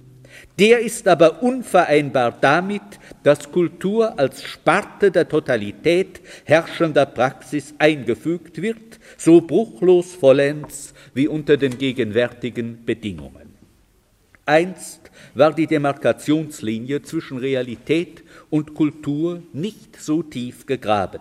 Der 0.59 0.79
ist 0.79 1.07
aber 1.07 1.43
unvereinbar 1.43 2.35
damit, 2.41 2.81
dass 3.21 3.51
Kultur 3.51 4.17
als 4.17 4.41
Sparte 4.41 5.11
der 5.11 5.29
Totalität 5.29 6.19
herrschender 6.45 7.05
Praxis 7.05 7.75
eingefügt 7.77 8.59
wird, 8.59 8.99
so 9.17 9.41
bruchlos 9.41 10.15
vollends 10.15 10.95
wie 11.13 11.27
unter 11.27 11.57
den 11.57 11.77
gegenwärtigen 11.77 12.85
Bedingungen. 12.85 13.53
Einst 14.47 15.11
war 15.35 15.53
die 15.53 15.67
Demarkationslinie 15.67 17.03
zwischen 17.03 17.37
Realität 17.37 18.23
und 18.49 18.73
Kultur 18.73 19.43
nicht 19.53 20.01
so 20.01 20.23
tief 20.23 20.65
gegraben. 20.65 21.19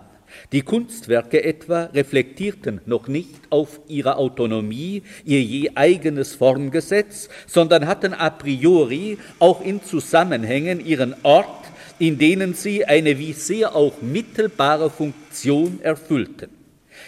Die 0.51 0.61
Kunstwerke 0.61 1.43
etwa 1.43 1.85
reflektierten 1.85 2.81
noch 2.85 3.07
nicht 3.07 3.39
auf 3.49 3.79
ihre 3.87 4.17
Autonomie 4.17 5.03
ihr 5.25 5.41
je 5.41 5.71
eigenes 5.75 6.35
Formgesetz, 6.35 7.29
sondern 7.45 7.87
hatten 7.87 8.13
a 8.13 8.29
priori 8.29 9.17
auch 9.39 9.61
in 9.61 9.83
Zusammenhängen 9.83 10.85
ihren 10.85 11.15
Ort, 11.23 11.65
in 11.99 12.17
denen 12.17 12.53
sie 12.53 12.85
eine 12.85 13.17
wie 13.17 13.33
sehr 13.33 13.75
auch 13.75 14.01
mittelbare 14.01 14.89
Funktion 14.89 15.79
erfüllten. 15.81 16.49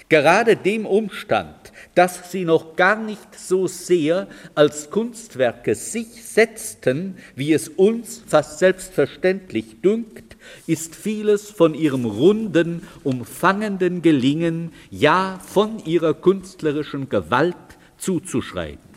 Gerade 0.08 0.56
dem 0.56 0.86
Umstand, 0.86 1.72
dass 1.96 2.32
sie 2.32 2.46
noch 2.46 2.76
gar 2.76 2.96
nicht 2.96 3.38
so 3.38 3.68
sehr 3.68 4.28
als 4.56 4.90
Kunstwerke 4.90 5.76
sich 5.76 6.26
setzten, 6.26 7.18
wie 7.36 7.54
es 7.54 7.70
uns 7.70 8.24
fast 8.26 8.60
selbstverständlich 8.60 9.82
dünkt, 9.82 10.29
ist 10.68 10.96
vieles 10.96 11.50
von 11.50 11.74
ihrem 11.74 12.06
runden, 12.06 12.84
umfangenden 13.04 14.02
Gelingen, 14.02 14.72
ja 14.90 15.40
von 15.46 15.80
ihrer 15.86 16.14
künstlerischen 16.14 17.10
Gewalt 17.10 17.56
zuzuschreiben. 17.98 18.90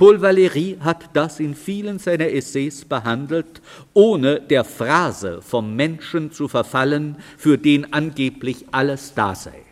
Paul 0.00 0.16
Valéry 0.16 0.78
hat 0.80 1.10
das 1.12 1.40
in 1.40 1.54
vielen 1.54 1.98
seiner 1.98 2.30
Essays 2.30 2.86
behandelt, 2.86 3.60
ohne 3.92 4.40
der 4.40 4.64
Phrase 4.64 5.42
vom 5.42 5.76
Menschen 5.76 6.32
zu 6.32 6.48
verfallen, 6.48 7.16
für 7.36 7.58
den 7.58 7.92
angeblich 7.92 8.64
alles 8.72 9.12
da 9.14 9.34
sei. 9.34 9.62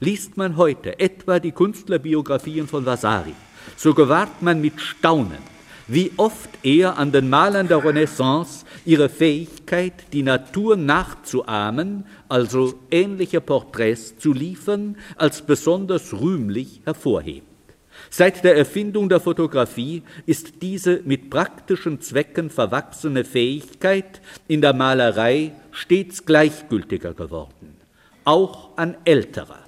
Liest 0.00 0.36
man 0.36 0.56
heute 0.56 0.98
etwa 0.98 1.38
die 1.38 1.52
Künstlerbiografien 1.52 2.66
von 2.66 2.84
Vasari, 2.84 3.34
so 3.76 3.94
gewahrt 3.94 4.42
man 4.42 4.60
mit 4.60 4.80
Staunen, 4.80 5.49
wie 5.90 6.12
oft 6.16 6.50
er 6.62 6.98
an 6.98 7.10
den 7.10 7.28
Malern 7.28 7.66
der 7.66 7.84
Renaissance 7.84 8.64
ihre 8.84 9.08
Fähigkeit, 9.08 9.92
die 10.12 10.22
Natur 10.22 10.76
nachzuahmen, 10.76 12.06
also 12.28 12.74
ähnliche 12.92 13.40
Porträts 13.40 14.16
zu 14.16 14.32
liefern, 14.32 14.96
als 15.16 15.42
besonders 15.42 16.12
rühmlich 16.12 16.80
hervorhebt. 16.84 17.46
Seit 18.08 18.44
der 18.44 18.56
Erfindung 18.56 19.08
der 19.08 19.18
Fotografie 19.18 20.04
ist 20.26 20.62
diese 20.62 21.00
mit 21.04 21.28
praktischen 21.28 22.00
Zwecken 22.00 22.50
verwachsene 22.50 23.24
Fähigkeit 23.24 24.20
in 24.46 24.60
der 24.60 24.72
Malerei 24.72 25.52
stets 25.72 26.24
gleichgültiger 26.24 27.14
geworden, 27.14 27.76
auch 28.24 28.76
an 28.76 28.96
älterer. 29.04 29.58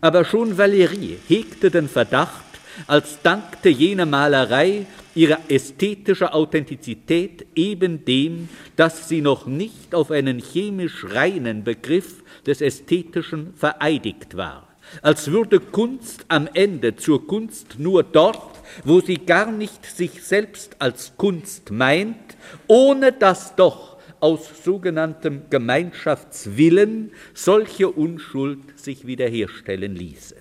Aber 0.00 0.24
schon 0.24 0.56
Valéry 0.56 1.16
hegte 1.28 1.70
den 1.70 1.88
Verdacht, 1.88 2.44
als 2.86 3.20
dankte 3.22 3.68
jene 3.68 4.06
Malerei 4.06 4.86
ihre 5.16 5.38
ästhetische 5.48 6.32
Authentizität 6.32 7.46
eben 7.54 8.04
dem, 8.04 8.48
dass 8.76 9.08
sie 9.08 9.22
noch 9.22 9.46
nicht 9.46 9.94
auf 9.94 10.10
einen 10.10 10.38
chemisch 10.38 11.04
reinen 11.08 11.64
Begriff 11.64 12.22
des 12.46 12.60
Ästhetischen 12.60 13.54
vereidigt 13.54 14.36
war, 14.36 14.68
als 15.02 15.32
würde 15.32 15.58
Kunst 15.58 16.26
am 16.28 16.48
Ende 16.52 16.96
zur 16.96 17.26
Kunst 17.26 17.78
nur 17.78 18.04
dort, 18.04 18.60
wo 18.84 19.00
sie 19.00 19.16
gar 19.16 19.50
nicht 19.50 19.84
sich 19.86 20.22
selbst 20.22 20.76
als 20.80 21.16
Kunst 21.16 21.70
meint, 21.70 22.36
ohne 22.66 23.12
dass 23.12 23.56
doch 23.56 23.96
aus 24.20 24.64
sogenanntem 24.64 25.42
Gemeinschaftswillen 25.50 27.12
solche 27.34 27.88
Unschuld 27.88 28.78
sich 28.78 29.06
wiederherstellen 29.06 29.94
ließe. 29.94 30.36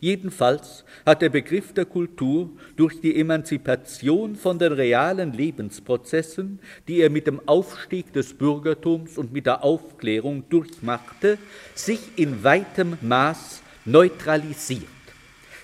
Jedenfalls 0.00 0.84
hat 1.04 1.22
der 1.22 1.28
Begriff 1.28 1.72
der 1.72 1.84
Kultur 1.84 2.50
durch 2.76 3.00
die 3.00 3.18
Emanzipation 3.18 4.36
von 4.36 4.58
den 4.58 4.72
realen 4.72 5.32
Lebensprozessen, 5.32 6.60
die 6.86 7.00
er 7.00 7.10
mit 7.10 7.26
dem 7.26 7.40
Aufstieg 7.46 8.12
des 8.12 8.34
Bürgertums 8.34 9.18
und 9.18 9.32
mit 9.32 9.46
der 9.46 9.64
Aufklärung 9.64 10.44
durchmachte, 10.48 11.38
sich 11.74 12.00
in 12.16 12.44
weitem 12.44 12.96
Maß 13.00 13.62
neutralisiert. 13.84 14.84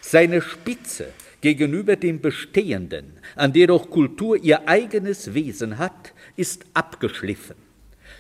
Seine 0.01 0.43
Spitze 0.43 1.09
gegenüber 1.41 1.95
dem 1.95 2.21
Bestehenden, 2.21 3.13
an 3.37 3.53
der 3.53 3.69
doch 3.69 3.89
Kultur 3.89 4.37
ihr 4.37 4.67
eigenes 4.69 5.35
Wesen 5.35 5.79
hat, 5.79 6.13
ist 6.37 6.65
abgeschliffen. 6.75 7.64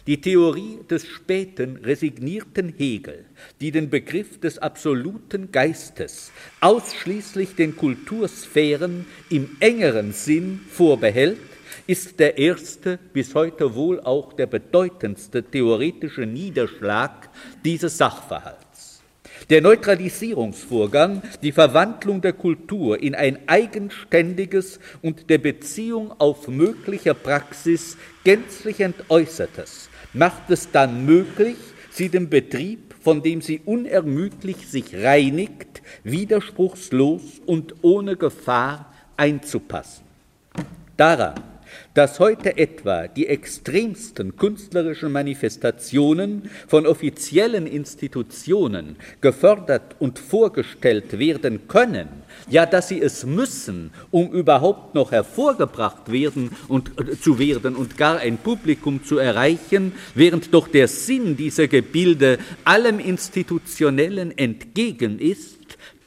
Die 0.06 0.20
Theorie 0.20 0.80
des 0.90 1.06
späten 1.06 1.76
resignierten 1.76 2.74
Hegel, 2.76 3.24
die 3.62 3.70
den 3.70 3.88
Begriff 3.88 4.38
des 4.38 4.58
absoluten 4.58 5.50
Geistes 5.50 6.30
ausschließlich 6.60 7.54
den 7.54 7.74
Kultursphären 7.74 9.06
im 9.30 9.56
engeren 9.60 10.12
Sinn 10.12 10.60
vorbehält, 10.70 11.38
ist 11.86 12.20
der 12.20 12.36
erste, 12.36 12.98
bis 13.14 13.34
heute 13.34 13.74
wohl 13.74 13.98
auch 14.00 14.34
der 14.34 14.46
bedeutendste 14.46 15.42
theoretische 15.42 16.26
Niederschlag 16.26 17.30
dieses 17.64 17.96
Sachverhalts. 17.96 18.63
Der 19.50 19.60
Neutralisierungsvorgang, 19.60 21.22
die 21.42 21.52
Verwandlung 21.52 22.22
der 22.22 22.32
Kultur 22.32 23.02
in 23.02 23.14
ein 23.14 23.38
eigenständiges 23.46 24.80
und 25.02 25.28
der 25.28 25.38
Beziehung 25.38 26.12
auf 26.18 26.48
mögliche 26.48 27.14
Praxis 27.14 27.98
gänzlich 28.24 28.80
entäußertes, 28.80 29.90
macht 30.14 30.50
es 30.50 30.70
dann 30.70 31.04
möglich, 31.04 31.56
sie 31.90 32.08
dem 32.08 32.30
Betrieb, 32.30 32.94
von 33.02 33.22
dem 33.22 33.42
sie 33.42 33.60
unermüdlich 33.66 34.66
sich 34.66 34.94
reinigt, 34.94 35.82
widerspruchslos 36.04 37.20
und 37.44 37.74
ohne 37.82 38.16
Gefahr 38.16 38.94
einzupassen. 39.18 40.04
Daran, 40.96 41.34
dass 41.94 42.20
heute 42.20 42.56
etwa 42.56 43.08
die 43.08 43.26
extremsten 43.26 44.36
künstlerischen 44.36 45.12
Manifestationen 45.12 46.50
von 46.66 46.86
offiziellen 46.86 47.66
Institutionen 47.66 48.96
gefördert 49.20 49.96
und 49.98 50.18
vorgestellt 50.18 51.18
werden 51.18 51.68
können, 51.68 52.08
ja, 52.48 52.66
dass 52.66 52.88
sie 52.88 53.00
es 53.00 53.24
müssen, 53.24 53.90
um 54.10 54.30
überhaupt 54.32 54.94
noch 54.94 55.12
hervorgebracht 55.12 56.10
werden 56.10 56.50
und 56.68 56.90
äh, 57.00 57.18
zu 57.18 57.38
werden 57.38 57.76
und 57.76 57.96
gar 57.96 58.18
ein 58.18 58.38
Publikum 58.38 59.04
zu 59.04 59.18
erreichen, 59.18 59.92
während 60.14 60.52
doch 60.52 60.68
der 60.68 60.88
Sinn 60.88 61.36
dieser 61.36 61.68
Gebilde 61.68 62.38
allem 62.64 62.98
Institutionellen 62.98 64.36
entgegen 64.36 65.18
ist, 65.18 65.53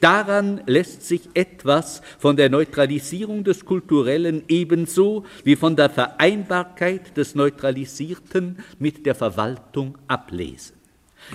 Daran 0.00 0.62
lässt 0.66 1.02
sich 1.02 1.28
etwas 1.34 2.02
von 2.18 2.36
der 2.36 2.50
Neutralisierung 2.50 3.42
des 3.42 3.64
Kulturellen 3.64 4.44
ebenso 4.46 5.24
wie 5.42 5.56
von 5.56 5.74
der 5.74 5.90
Vereinbarkeit 5.90 7.16
des 7.16 7.34
Neutralisierten 7.34 8.58
mit 8.78 9.06
der 9.06 9.16
Verwaltung 9.16 9.98
ablesen. 10.06 10.76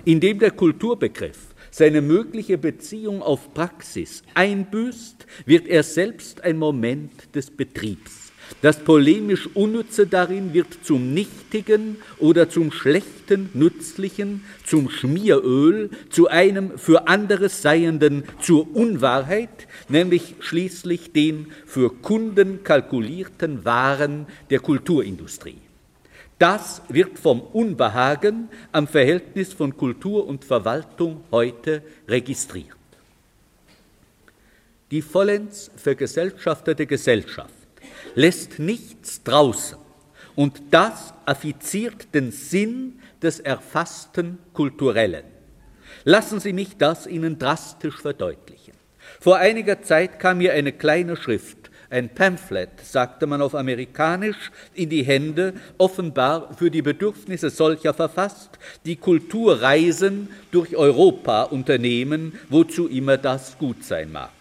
Indem 0.06 0.40
der 0.40 0.52
Kulturbegriff 0.52 1.54
seine 1.72 2.02
mögliche 2.02 2.58
Beziehung 2.58 3.22
auf 3.22 3.54
Praxis 3.54 4.24
einbüßt, 4.34 5.26
wird 5.46 5.68
er 5.68 5.84
selbst 5.84 6.42
ein 6.44 6.58
Moment 6.58 7.36
des 7.36 7.52
Betriebs. 7.52 8.23
Das 8.62 8.80
polemisch 8.80 9.50
Unnütze 9.56 10.08
darin 10.08 10.54
wird 10.54 10.68
zum 10.84 11.14
Nichtigen 11.14 11.98
oder 12.18 12.50
zum 12.50 12.72
Schlechten 12.72 13.50
Nützlichen, 13.54 14.46
zum 14.66 14.90
Schmieröl, 14.90 15.90
zu 16.10 16.30
einem 16.30 16.78
für 16.78 17.08
anderes 17.08 17.62
Seienden, 17.62 18.24
zur 18.42 18.74
Unwahrheit, 18.76 19.68
nämlich 19.90 20.36
schließlich 20.40 21.12
den 21.12 21.48
für 21.66 21.90
Kunden 21.90 22.64
kalkulierten 22.64 23.66
Waren 23.66 24.28
der 24.50 24.60
Kulturindustrie. 24.60 25.58
Das 26.40 26.82
wird 26.90 27.20
vom 27.20 27.42
Unbehagen 27.42 28.50
am 28.72 28.88
Verhältnis 28.88 29.54
von 29.54 29.76
Kultur 29.76 30.26
und 30.26 30.44
Verwaltung 30.44 31.24
heute 31.32 31.84
registriert. 32.08 32.78
Die 34.92 35.02
vollends 35.02 35.72
vergesellschaftete 35.76 36.86
Gesellschaft 36.86 37.63
lässt 38.16 38.60
nichts 38.60 39.24
draußen. 39.24 39.78
Und 40.36 40.62
das 40.72 41.14
affiziert 41.26 42.14
den 42.14 42.32
Sinn 42.32 43.00
des 43.22 43.40
erfassten 43.40 44.40
Kulturellen. 44.54 45.24
Lassen 46.04 46.40
Sie 46.40 46.54
mich 46.54 46.78
das 46.78 47.08
Ihnen 47.08 47.38
drastisch 47.38 48.02
verdeutlichen. 48.02 48.74
Vor 49.20 49.38
einiger 49.38 49.82
Zeit 49.82 50.20
kam 50.20 50.40
mir 50.40 50.54
eine 50.54 50.72
kleine 50.72 51.16
Schrift, 51.16 51.70
ein 51.90 52.10
Pamphlet, 52.10 52.72
sagte 52.82 53.28
man 53.28 53.42
auf 53.42 53.54
Amerikanisch, 53.54 54.52
in 54.74 54.90
die 54.90 55.04
Hände, 55.04 55.54
offenbar 55.78 56.56
für 56.58 56.72
die 56.72 56.82
Bedürfnisse 56.82 57.52
solcher 57.52 57.94
verfasst, 57.94 58.58
die 58.86 58.96
Kulturreisen 58.96 60.30
durch 60.52 60.76
Europa 60.76 61.44
unternehmen, 61.44 62.40
wozu 62.50 62.88
immer 62.88 63.18
das 63.18 63.58
gut 63.60 63.84
sein 63.84 64.12
mag 64.12 64.32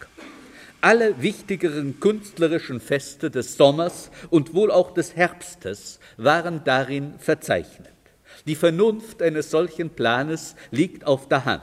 alle 0.83 1.23
wichtigeren 1.23 2.01
künstlerischen 2.01 2.81
Feste 2.81 3.31
des 3.31 3.57
Sommers 3.57 4.11
und 4.31 4.53
wohl 4.53 4.71
auch 4.71 4.93
des 4.93 5.17
Herbstes 5.17 6.01
waren 6.17 6.63
darin 6.65 7.15
verzeichnet. 7.19 7.93
Die 8.47 8.57
Vernunft 8.57 9.23
eines 9.23 9.51
solchen 9.51 9.91
Planes 9.91 10.57
liegt 10.71 11.07
auf 11.07 11.29
der 11.29 11.45
Hand. 11.45 11.63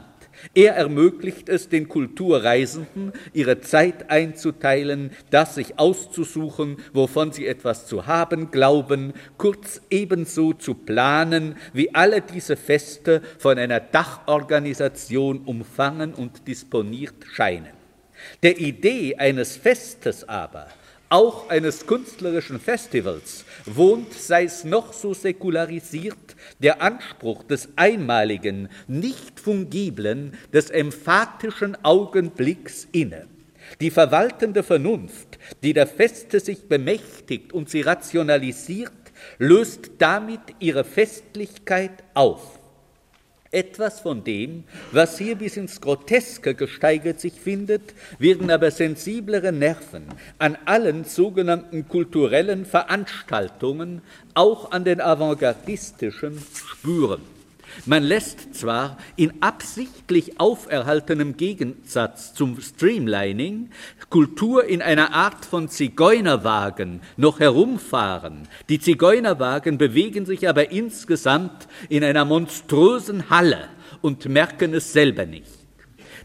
Er 0.54 0.76
ermöglicht 0.76 1.50
es 1.50 1.68
den 1.68 1.90
Kulturreisenden, 1.90 3.12
ihre 3.34 3.60
Zeit 3.60 4.10
einzuteilen, 4.10 5.12
das 5.32 5.56
sich 5.56 5.78
auszusuchen, 5.78 6.78
wovon 6.94 7.34
sie 7.34 7.46
etwas 7.46 7.88
zu 7.88 8.08
haben 8.08 8.50
glauben, 8.50 9.14
kurz 9.38 9.82
ebenso 9.90 10.54
zu 10.54 10.76
planen, 10.76 11.58
wie 11.74 11.94
alle 11.94 12.22
diese 12.22 12.56
Feste 12.56 13.22
von 13.38 13.58
einer 13.58 13.82
Dachorganisation 13.82 15.42
umfangen 15.42 16.14
und 16.14 16.48
disponiert 16.48 17.26
scheinen. 17.34 17.79
Der 18.44 18.58
Idee 18.58 19.16
eines 19.16 19.58
Festes 19.58 20.28
aber, 20.28 20.68
auch 21.10 21.50
eines 21.50 21.88
künstlerischen 21.88 22.60
Festivals, 22.60 23.44
wohnt, 23.66 24.14
sei 24.14 24.44
es 24.44 24.64
noch 24.64 24.94
so 24.94 25.14
säkularisiert, 25.14 26.36
der 26.60 26.82
Anspruch 26.82 27.44
des 27.44 27.70
einmaligen, 27.76 28.70
nicht 28.88 29.40
fungiblen, 29.40 30.38
des 30.54 30.70
emphatischen 30.70 31.84
Augenblicks 31.84 32.88
inne. 32.92 33.28
Die 33.82 33.92
verwaltende 33.92 34.64
Vernunft, 34.64 35.40
die 35.64 35.74
der 35.74 35.88
Feste 35.88 36.40
sich 36.40 36.68
bemächtigt 36.68 37.54
und 37.54 37.70
sie 37.70 37.82
rationalisiert, 37.82 38.92
löst 39.38 39.92
damit 39.98 40.42
ihre 40.60 40.84
Festlichkeit 40.84 42.04
auf. 42.14 42.59
Etwas 43.52 44.00
von 44.02 44.24
dem, 44.24 44.64
was 44.92 45.18
hier 45.18 45.36
bis 45.36 45.58
ins 45.58 45.82
Groteske 45.82 46.54
gesteigert 46.54 47.20
sich 47.20 47.34
findet, 47.34 47.96
werden 48.20 48.52
aber 48.52 48.70
sensiblere 48.70 49.52
Nerven 49.52 50.06
an 50.38 50.56
allen 50.66 51.04
sogenannten 51.04 51.88
kulturellen 51.88 52.66
Veranstaltungen, 52.66 54.04
auch 54.36 54.72
an 54.72 54.84
den 54.84 55.02
avantgardistischen, 55.02 56.40
spüren. 56.54 57.39
Man 57.86 58.04
lässt 58.04 58.56
zwar 58.56 58.98
in 59.16 59.42
absichtlich 59.42 60.40
auferhaltenem 60.40 61.38
Gegensatz 61.38 62.34
zum 62.34 62.60
Streamlining 62.62 63.70
Kultur 64.10 64.66
in 64.66 64.82
einer 64.82 65.14
Art 65.14 65.46
von 65.46 65.70
Zigeunerwagen 65.70 67.02
noch 67.18 67.40
herumfahren. 67.40 68.48
Die 68.70 68.80
Zigeunerwagen 68.80 69.78
bewegen 69.78 70.26
sich 70.26 70.48
aber 70.48 70.72
insgesamt 70.72 71.68
in 71.90 72.04
einer 72.04 72.26
monströsen 72.26 73.30
Halle 73.30 73.70
und 74.02 74.28
merken 74.28 74.74
es 74.74 74.94
selber 74.94 75.26
nicht. 75.26 75.52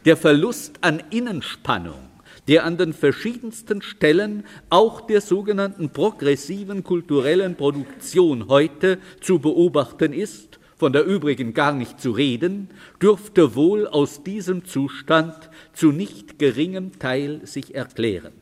Der 0.04 0.16
Verlust 0.16 0.78
an 0.83 1.02
Innenspannung 1.11 2.14
der 2.48 2.64
an 2.64 2.76
den 2.76 2.92
verschiedensten 2.92 3.83
Stellen 3.83 4.44
auch 4.68 5.00
der 5.00 5.20
sogenannten 5.20 5.90
progressiven 5.90 6.85
kulturellen 6.85 7.57
Produktion 7.57 8.48
heute 8.48 8.98
zu 9.20 9.38
beobachten 9.38 10.12
ist, 10.12 10.59
von 10.76 10.92
der 10.92 11.04
übrigen 11.04 11.54
gar 11.54 11.72
nicht 11.72 12.00
zu 12.00 12.10
reden, 12.10 12.68
dürfte 13.00 13.54
wohl 13.54 13.87
aus 13.87 14.22
diesem 14.22 14.64
Zustand 14.64 15.34
zu 15.72 15.92
nicht 15.92 16.38
geringem 16.38 16.98
Teil 16.98 17.46
sich 17.46 17.74
erklären. 17.74 18.32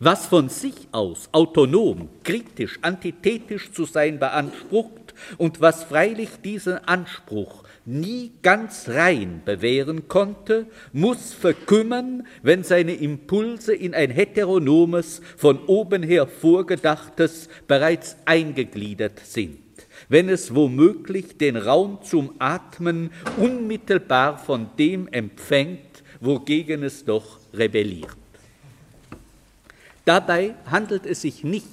Was 0.00 0.26
von 0.26 0.48
sich 0.48 0.88
aus 0.92 1.28
autonom, 1.32 2.08
kritisch, 2.24 2.78
antithetisch 2.82 3.72
zu 3.72 3.84
sein 3.84 4.18
beansprucht 4.18 5.14
und 5.38 5.60
was 5.60 5.84
freilich 5.84 6.28
diesen 6.44 6.78
Anspruch 6.86 7.64
nie 7.84 8.32
ganz 8.42 8.88
rein 8.88 9.40
bewähren 9.44 10.08
konnte, 10.08 10.66
muss 10.92 11.32
verkümmern, 11.32 12.26
wenn 12.42 12.64
seine 12.64 12.94
Impulse 12.94 13.74
in 13.74 13.94
ein 13.94 14.10
heteronomes, 14.10 15.22
von 15.36 15.58
oben 15.66 16.02
her 16.02 16.26
vorgedachtes 16.26 17.48
bereits 17.66 18.16
eingegliedert 18.26 19.20
sind 19.24 19.67
wenn 20.08 20.28
es 20.28 20.54
womöglich 20.54 21.36
den 21.36 21.56
Raum 21.56 21.98
zum 22.02 22.32
Atmen 22.38 23.10
unmittelbar 23.36 24.38
von 24.38 24.70
dem 24.78 25.08
empfängt, 25.08 26.02
wogegen 26.20 26.82
es 26.82 27.04
doch 27.04 27.38
rebelliert. 27.52 28.16
Dabei 30.04 30.54
handelt 30.66 31.04
es 31.04 31.22
sich 31.22 31.44
nicht 31.44 31.66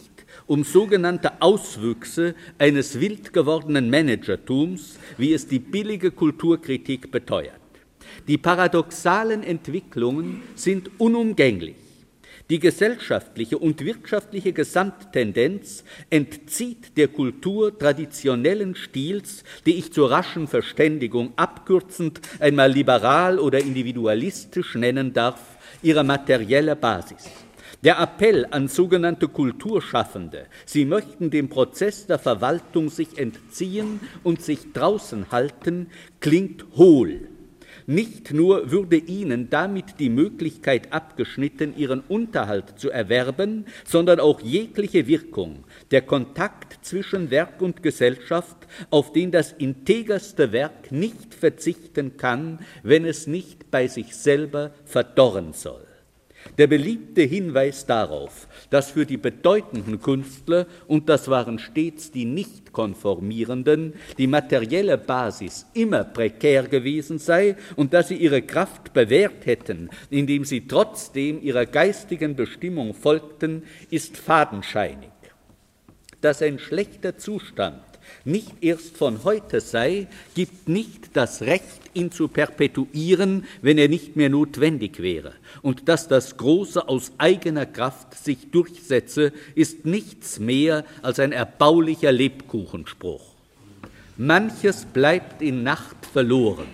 um 0.47 0.63
sogenannte 0.63 1.41
Auswüchse 1.41 2.35
eines 2.57 2.99
wild 2.99 3.33
gewordenen 3.33 3.89
Managertums, 3.89 4.99
wie 5.17 5.33
es 5.33 5.47
die 5.47 5.59
billige 5.59 6.11
Kulturkritik 6.11 7.11
beteuert. 7.11 7.59
Die 8.27 8.37
paradoxalen 8.37 9.43
Entwicklungen 9.43 10.41
sind 10.55 10.91
unumgänglich. 10.99 11.84
Die 12.51 12.59
gesellschaftliche 12.59 13.57
und 13.57 13.83
wirtschaftliche 13.83 14.53
Gesamttendenz 14.53 15.83
entzieht 16.11 16.95
der 16.95 17.07
Kultur 17.07 17.75
traditionellen 17.75 18.75
Stils, 18.75 19.43
die 19.65 19.79
ich 19.79 19.91
zur 19.91 20.11
raschen 20.11 20.47
Verständigung 20.47 21.33
abkürzend 21.37 22.21
einmal 22.39 22.71
liberal 22.71 23.39
oder 23.39 23.59
individualistisch 23.59 24.75
nennen 24.75 25.11
darf, 25.11 25.57
ihre 25.81 26.03
materielle 26.03 26.75
Basis. 26.75 27.31
Der 27.83 27.99
Appell 27.99 28.45
an 28.51 28.67
sogenannte 28.67 29.27
Kulturschaffende, 29.27 30.45
sie 30.67 30.85
möchten 30.85 31.31
dem 31.31 31.49
Prozess 31.49 32.05
der 32.05 32.19
Verwaltung 32.19 32.89
sich 32.89 33.17
entziehen 33.17 33.99
und 34.23 34.43
sich 34.43 34.71
draußen 34.71 35.31
halten, 35.31 35.87
klingt 36.19 36.63
hohl. 36.75 37.27
Nicht 37.87 38.33
nur 38.33 38.71
würde 38.71 38.97
ihnen 38.97 39.49
damit 39.51 39.99
die 39.99 40.09
Möglichkeit 40.09 40.91
abgeschnitten, 40.91 41.77
ihren 41.77 42.01
Unterhalt 42.01 42.79
zu 42.79 42.89
erwerben, 42.89 43.65
sondern 43.85 44.19
auch 44.19 44.41
jegliche 44.41 45.05
Wirkung, 45.05 45.63
der 45.91 46.01
Kontakt 46.01 46.83
zwischen 46.83 47.29
Werk 47.29 47.61
und 47.61 47.83
Gesellschaft, 47.83 48.57
auf 48.89 49.13
den 49.13 49.31
das 49.31 49.51
integerste 49.51 50.51
Werk 50.51 50.91
nicht 50.91 51.35
verzichten 51.35 52.17
kann, 52.17 52.59
wenn 52.81 53.05
es 53.05 53.27
nicht 53.27 53.69
bei 53.69 53.87
sich 53.87 54.15
selber 54.15 54.71
verdorren 54.85 55.53
soll. 55.53 55.84
Der 56.57 56.67
beliebte 56.67 57.21
Hinweis 57.21 57.85
darauf, 57.85 58.47
dass 58.69 58.91
für 58.91 59.05
die 59.05 59.17
bedeutenden 59.17 60.01
Künstler, 60.01 60.67
und 60.87 61.09
das 61.09 61.27
waren 61.27 61.59
stets 61.59 62.11
die 62.11 62.25
nicht 62.25 62.71
konformierenden, 62.71 63.93
die 64.17 64.27
materielle 64.27 64.97
Basis 64.97 65.65
immer 65.73 66.03
prekär 66.03 66.63
gewesen 66.63 67.19
sei 67.19 67.55
und 67.75 67.93
dass 67.93 68.07
sie 68.07 68.15
ihre 68.15 68.41
Kraft 68.41 68.93
bewährt 68.93 69.45
hätten, 69.45 69.89
indem 70.09 70.45
sie 70.45 70.67
trotzdem 70.67 71.41
ihrer 71.41 71.65
geistigen 71.65 72.35
Bestimmung 72.35 72.93
folgten, 72.93 73.63
ist 73.89 74.15
fadenscheinig. 74.15 75.09
Dass 76.21 76.41
ein 76.41 76.59
schlechter 76.59 77.17
Zustand 77.17 77.83
nicht 78.23 78.51
erst 78.61 78.97
von 78.97 79.23
heute 79.23 79.61
sei, 79.61 80.07
gibt 80.35 80.69
nicht 80.69 81.15
das 81.15 81.41
Recht, 81.41 81.84
ihn 81.95 82.11
zu 82.11 82.27
perpetuieren, 82.27 83.45
wenn 83.61 83.77
er 83.77 83.87
nicht 83.87 84.15
mehr 84.15 84.29
notwendig 84.29 85.01
wäre. 85.01 85.33
Und 85.61 85.87
dass 85.87 86.07
das 86.07 86.37
Große 86.37 86.87
aus 86.87 87.13
eigener 87.17 87.65
Kraft 87.65 88.13
sich 88.15 88.51
durchsetze, 88.51 89.31
ist 89.55 89.85
nichts 89.85 90.39
mehr 90.39 90.85
als 91.01 91.19
ein 91.19 91.31
erbaulicher 91.31 92.11
Lebkuchenspruch. 92.11 93.35
Manches 94.17 94.85
bleibt 94.85 95.41
in 95.41 95.63
Nacht 95.63 96.05
verloren. 96.05 96.67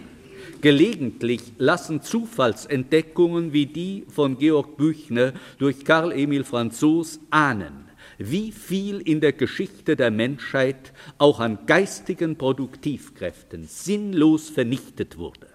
Gelegentlich 0.62 1.42
lassen 1.58 2.04
Zufallsentdeckungen 2.04 3.52
wie 3.52 3.66
die 3.66 4.06
von 4.14 4.38
Georg 4.38 4.78
Büchner 4.78 5.34
durch 5.58 5.84
Karl 5.84 6.12
Emil 6.12 6.44
Franzos 6.44 7.20
ahnen, 7.32 7.91
wie 8.30 8.52
viel 8.52 9.00
in 9.00 9.22
der 9.22 9.34
Geschichte 9.34 9.96
der 9.96 10.12
Menschheit 10.12 10.94
auch 11.18 11.40
an 11.40 11.66
geistigen 11.66 12.38
Produktivkräften 12.38 13.66
sinnlos 13.66 14.50
vernichtet 14.50 15.18
wurde. 15.18 15.48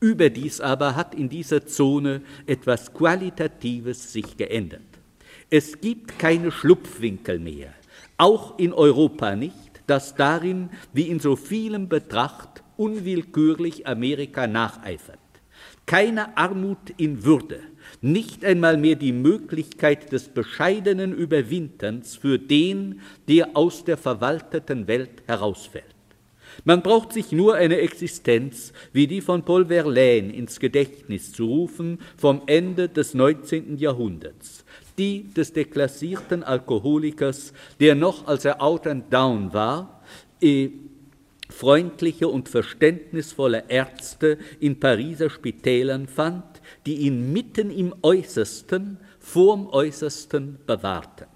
Überdies 0.00 0.60
aber 0.60 0.96
hat 0.96 1.14
in 1.14 1.28
dieser 1.28 1.66
Zone 1.66 2.22
etwas 2.46 2.92
Qualitatives 2.92 4.12
sich 4.12 4.36
geändert. 4.36 4.82
Es 5.50 5.80
gibt 5.80 6.18
keine 6.18 6.52
Schlupfwinkel 6.52 7.38
mehr, 7.38 7.72
auch 8.16 8.58
in 8.58 8.72
Europa 8.72 9.34
nicht, 9.34 9.82
das 9.86 10.14
darin, 10.14 10.70
wie 10.92 11.08
in 11.08 11.20
so 11.20 11.36
vielem 11.36 11.88
Betracht, 11.88 12.62
unwillkürlich 12.76 13.86
Amerika 13.86 14.46
nacheifert. 14.46 15.18
Keine 15.88 16.36
Armut 16.36 16.90
in 16.98 17.24
Würde, 17.24 17.60
nicht 18.02 18.44
einmal 18.44 18.76
mehr 18.76 18.94
die 18.94 19.12
Möglichkeit 19.12 20.12
des 20.12 20.28
bescheidenen 20.28 21.14
Überwinterns 21.14 22.14
für 22.14 22.38
den, 22.38 23.00
der 23.26 23.56
aus 23.56 23.86
der 23.86 23.96
verwalteten 23.96 24.86
Welt 24.86 25.22
herausfällt. 25.26 25.86
Man 26.66 26.82
braucht 26.82 27.14
sich 27.14 27.32
nur 27.32 27.54
eine 27.54 27.78
Existenz 27.78 28.74
wie 28.92 29.06
die 29.06 29.22
von 29.22 29.46
Paul 29.46 29.64
Verlaine 29.64 30.30
ins 30.30 30.60
Gedächtnis 30.60 31.32
zu 31.32 31.46
rufen 31.46 32.00
vom 32.18 32.42
Ende 32.44 32.90
des 32.90 33.14
19. 33.14 33.78
Jahrhunderts, 33.78 34.66
die 34.98 35.32
des 35.32 35.54
deklassierten 35.54 36.42
Alkoholikers, 36.42 37.54
der 37.80 37.94
noch 37.94 38.26
als 38.26 38.44
er 38.44 38.60
out 38.60 38.86
and 38.86 39.10
down 39.10 39.54
war, 39.54 40.02
eh, 40.42 40.68
freundliche 41.48 42.28
und 42.28 42.48
verständnisvolle 42.48 43.64
Ärzte 43.68 44.38
in 44.60 44.80
Pariser 44.80 45.30
Spitälern 45.30 46.06
fand, 46.06 46.44
die 46.86 46.96
ihn 46.98 47.32
mitten 47.32 47.70
im 47.70 47.94
Äußersten, 48.02 48.98
vorm 49.18 49.68
Äußersten 49.68 50.58
bewahrten. 50.66 51.26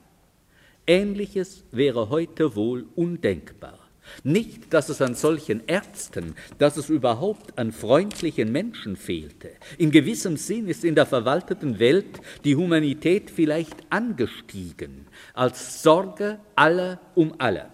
Ähnliches 0.87 1.65
wäre 1.71 2.11
heute 2.11 2.57
wohl 2.57 2.87
undenkbar. 2.95 3.79
Nicht, 4.25 4.75
dass 4.75 4.89
es 4.89 5.01
an 5.01 5.15
solchen 5.15 5.63
Ärzten, 5.67 6.35
dass 6.59 6.77
es 6.77 6.91
überhaupt 6.91 7.59
an 7.59 7.73
freundlichen 7.73 8.51
Menschen 8.51 8.97
fehlte. 8.97 9.51
In 9.79 9.91
gewissem 9.91 10.37
Sinn 10.37 10.69
ist 10.69 10.85
in 10.85 10.95
der 10.95 11.07
verwalteten 11.07 11.79
Welt 11.79 12.21
die 12.45 12.57
Humanität 12.57 13.31
vielleicht 13.31 13.77
angestiegen 13.91 15.07
als 15.35 15.83
Sorge 15.83 16.41
aller 16.57 17.01
um 17.15 17.35
alle. 17.39 17.71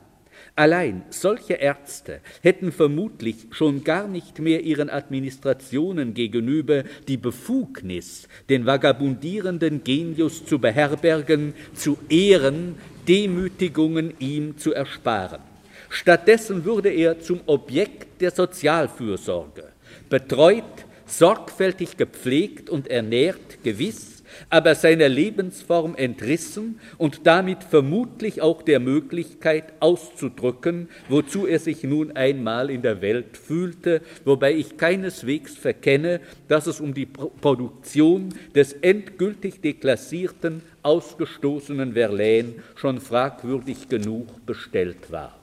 Allein 0.58 1.04
solche 1.10 1.52
Ärzte 1.52 2.18
hätten 2.42 2.72
vermutlich 2.72 3.46
schon 3.52 3.84
gar 3.84 4.08
nicht 4.08 4.40
mehr 4.40 4.62
ihren 4.62 4.90
Administrationen 4.90 6.14
gegenüber 6.14 6.82
die 7.06 7.16
Befugnis, 7.16 8.26
den 8.48 8.66
vagabundierenden 8.66 9.84
Genius 9.84 10.44
zu 10.44 10.58
beherbergen, 10.58 11.54
zu 11.74 11.96
ehren, 12.08 12.74
Demütigungen 13.06 14.14
ihm 14.18 14.58
zu 14.58 14.74
ersparen. 14.74 15.42
Stattdessen 15.90 16.64
wurde 16.64 16.88
er 16.88 17.20
zum 17.20 17.38
Objekt 17.46 18.20
der 18.20 18.32
Sozialfürsorge, 18.32 19.62
betreut, 20.10 20.64
sorgfältig 21.06 21.96
gepflegt 21.96 22.68
und 22.68 22.88
ernährt, 22.88 23.62
gewiss, 23.62 24.17
aber 24.50 24.74
seiner 24.74 25.08
Lebensform 25.08 25.94
entrissen 25.94 26.80
und 26.96 27.26
damit 27.26 27.64
vermutlich 27.64 28.42
auch 28.42 28.62
der 28.62 28.80
Möglichkeit 28.80 29.72
auszudrücken, 29.80 30.88
wozu 31.08 31.46
er 31.46 31.58
sich 31.58 31.84
nun 31.84 32.12
einmal 32.12 32.70
in 32.70 32.82
der 32.82 33.00
Welt 33.00 33.36
fühlte, 33.36 34.02
wobei 34.24 34.54
ich 34.54 34.76
keineswegs 34.76 35.56
verkenne, 35.56 36.20
dass 36.48 36.66
es 36.66 36.80
um 36.80 36.94
die 36.94 37.06
Produktion 37.06 38.34
des 38.54 38.72
endgültig 38.72 39.60
deklassierten, 39.60 40.62
ausgestoßenen 40.82 41.92
Verlaine 41.92 42.54
schon 42.76 43.00
fragwürdig 43.00 43.88
genug 43.88 44.44
bestellt 44.46 45.10
war. 45.10 45.37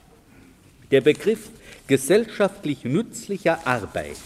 Der 0.92 1.00
Begriff 1.00 1.50
gesellschaftlich 1.88 2.84
nützlicher 2.84 3.66
Arbeit 3.66 4.16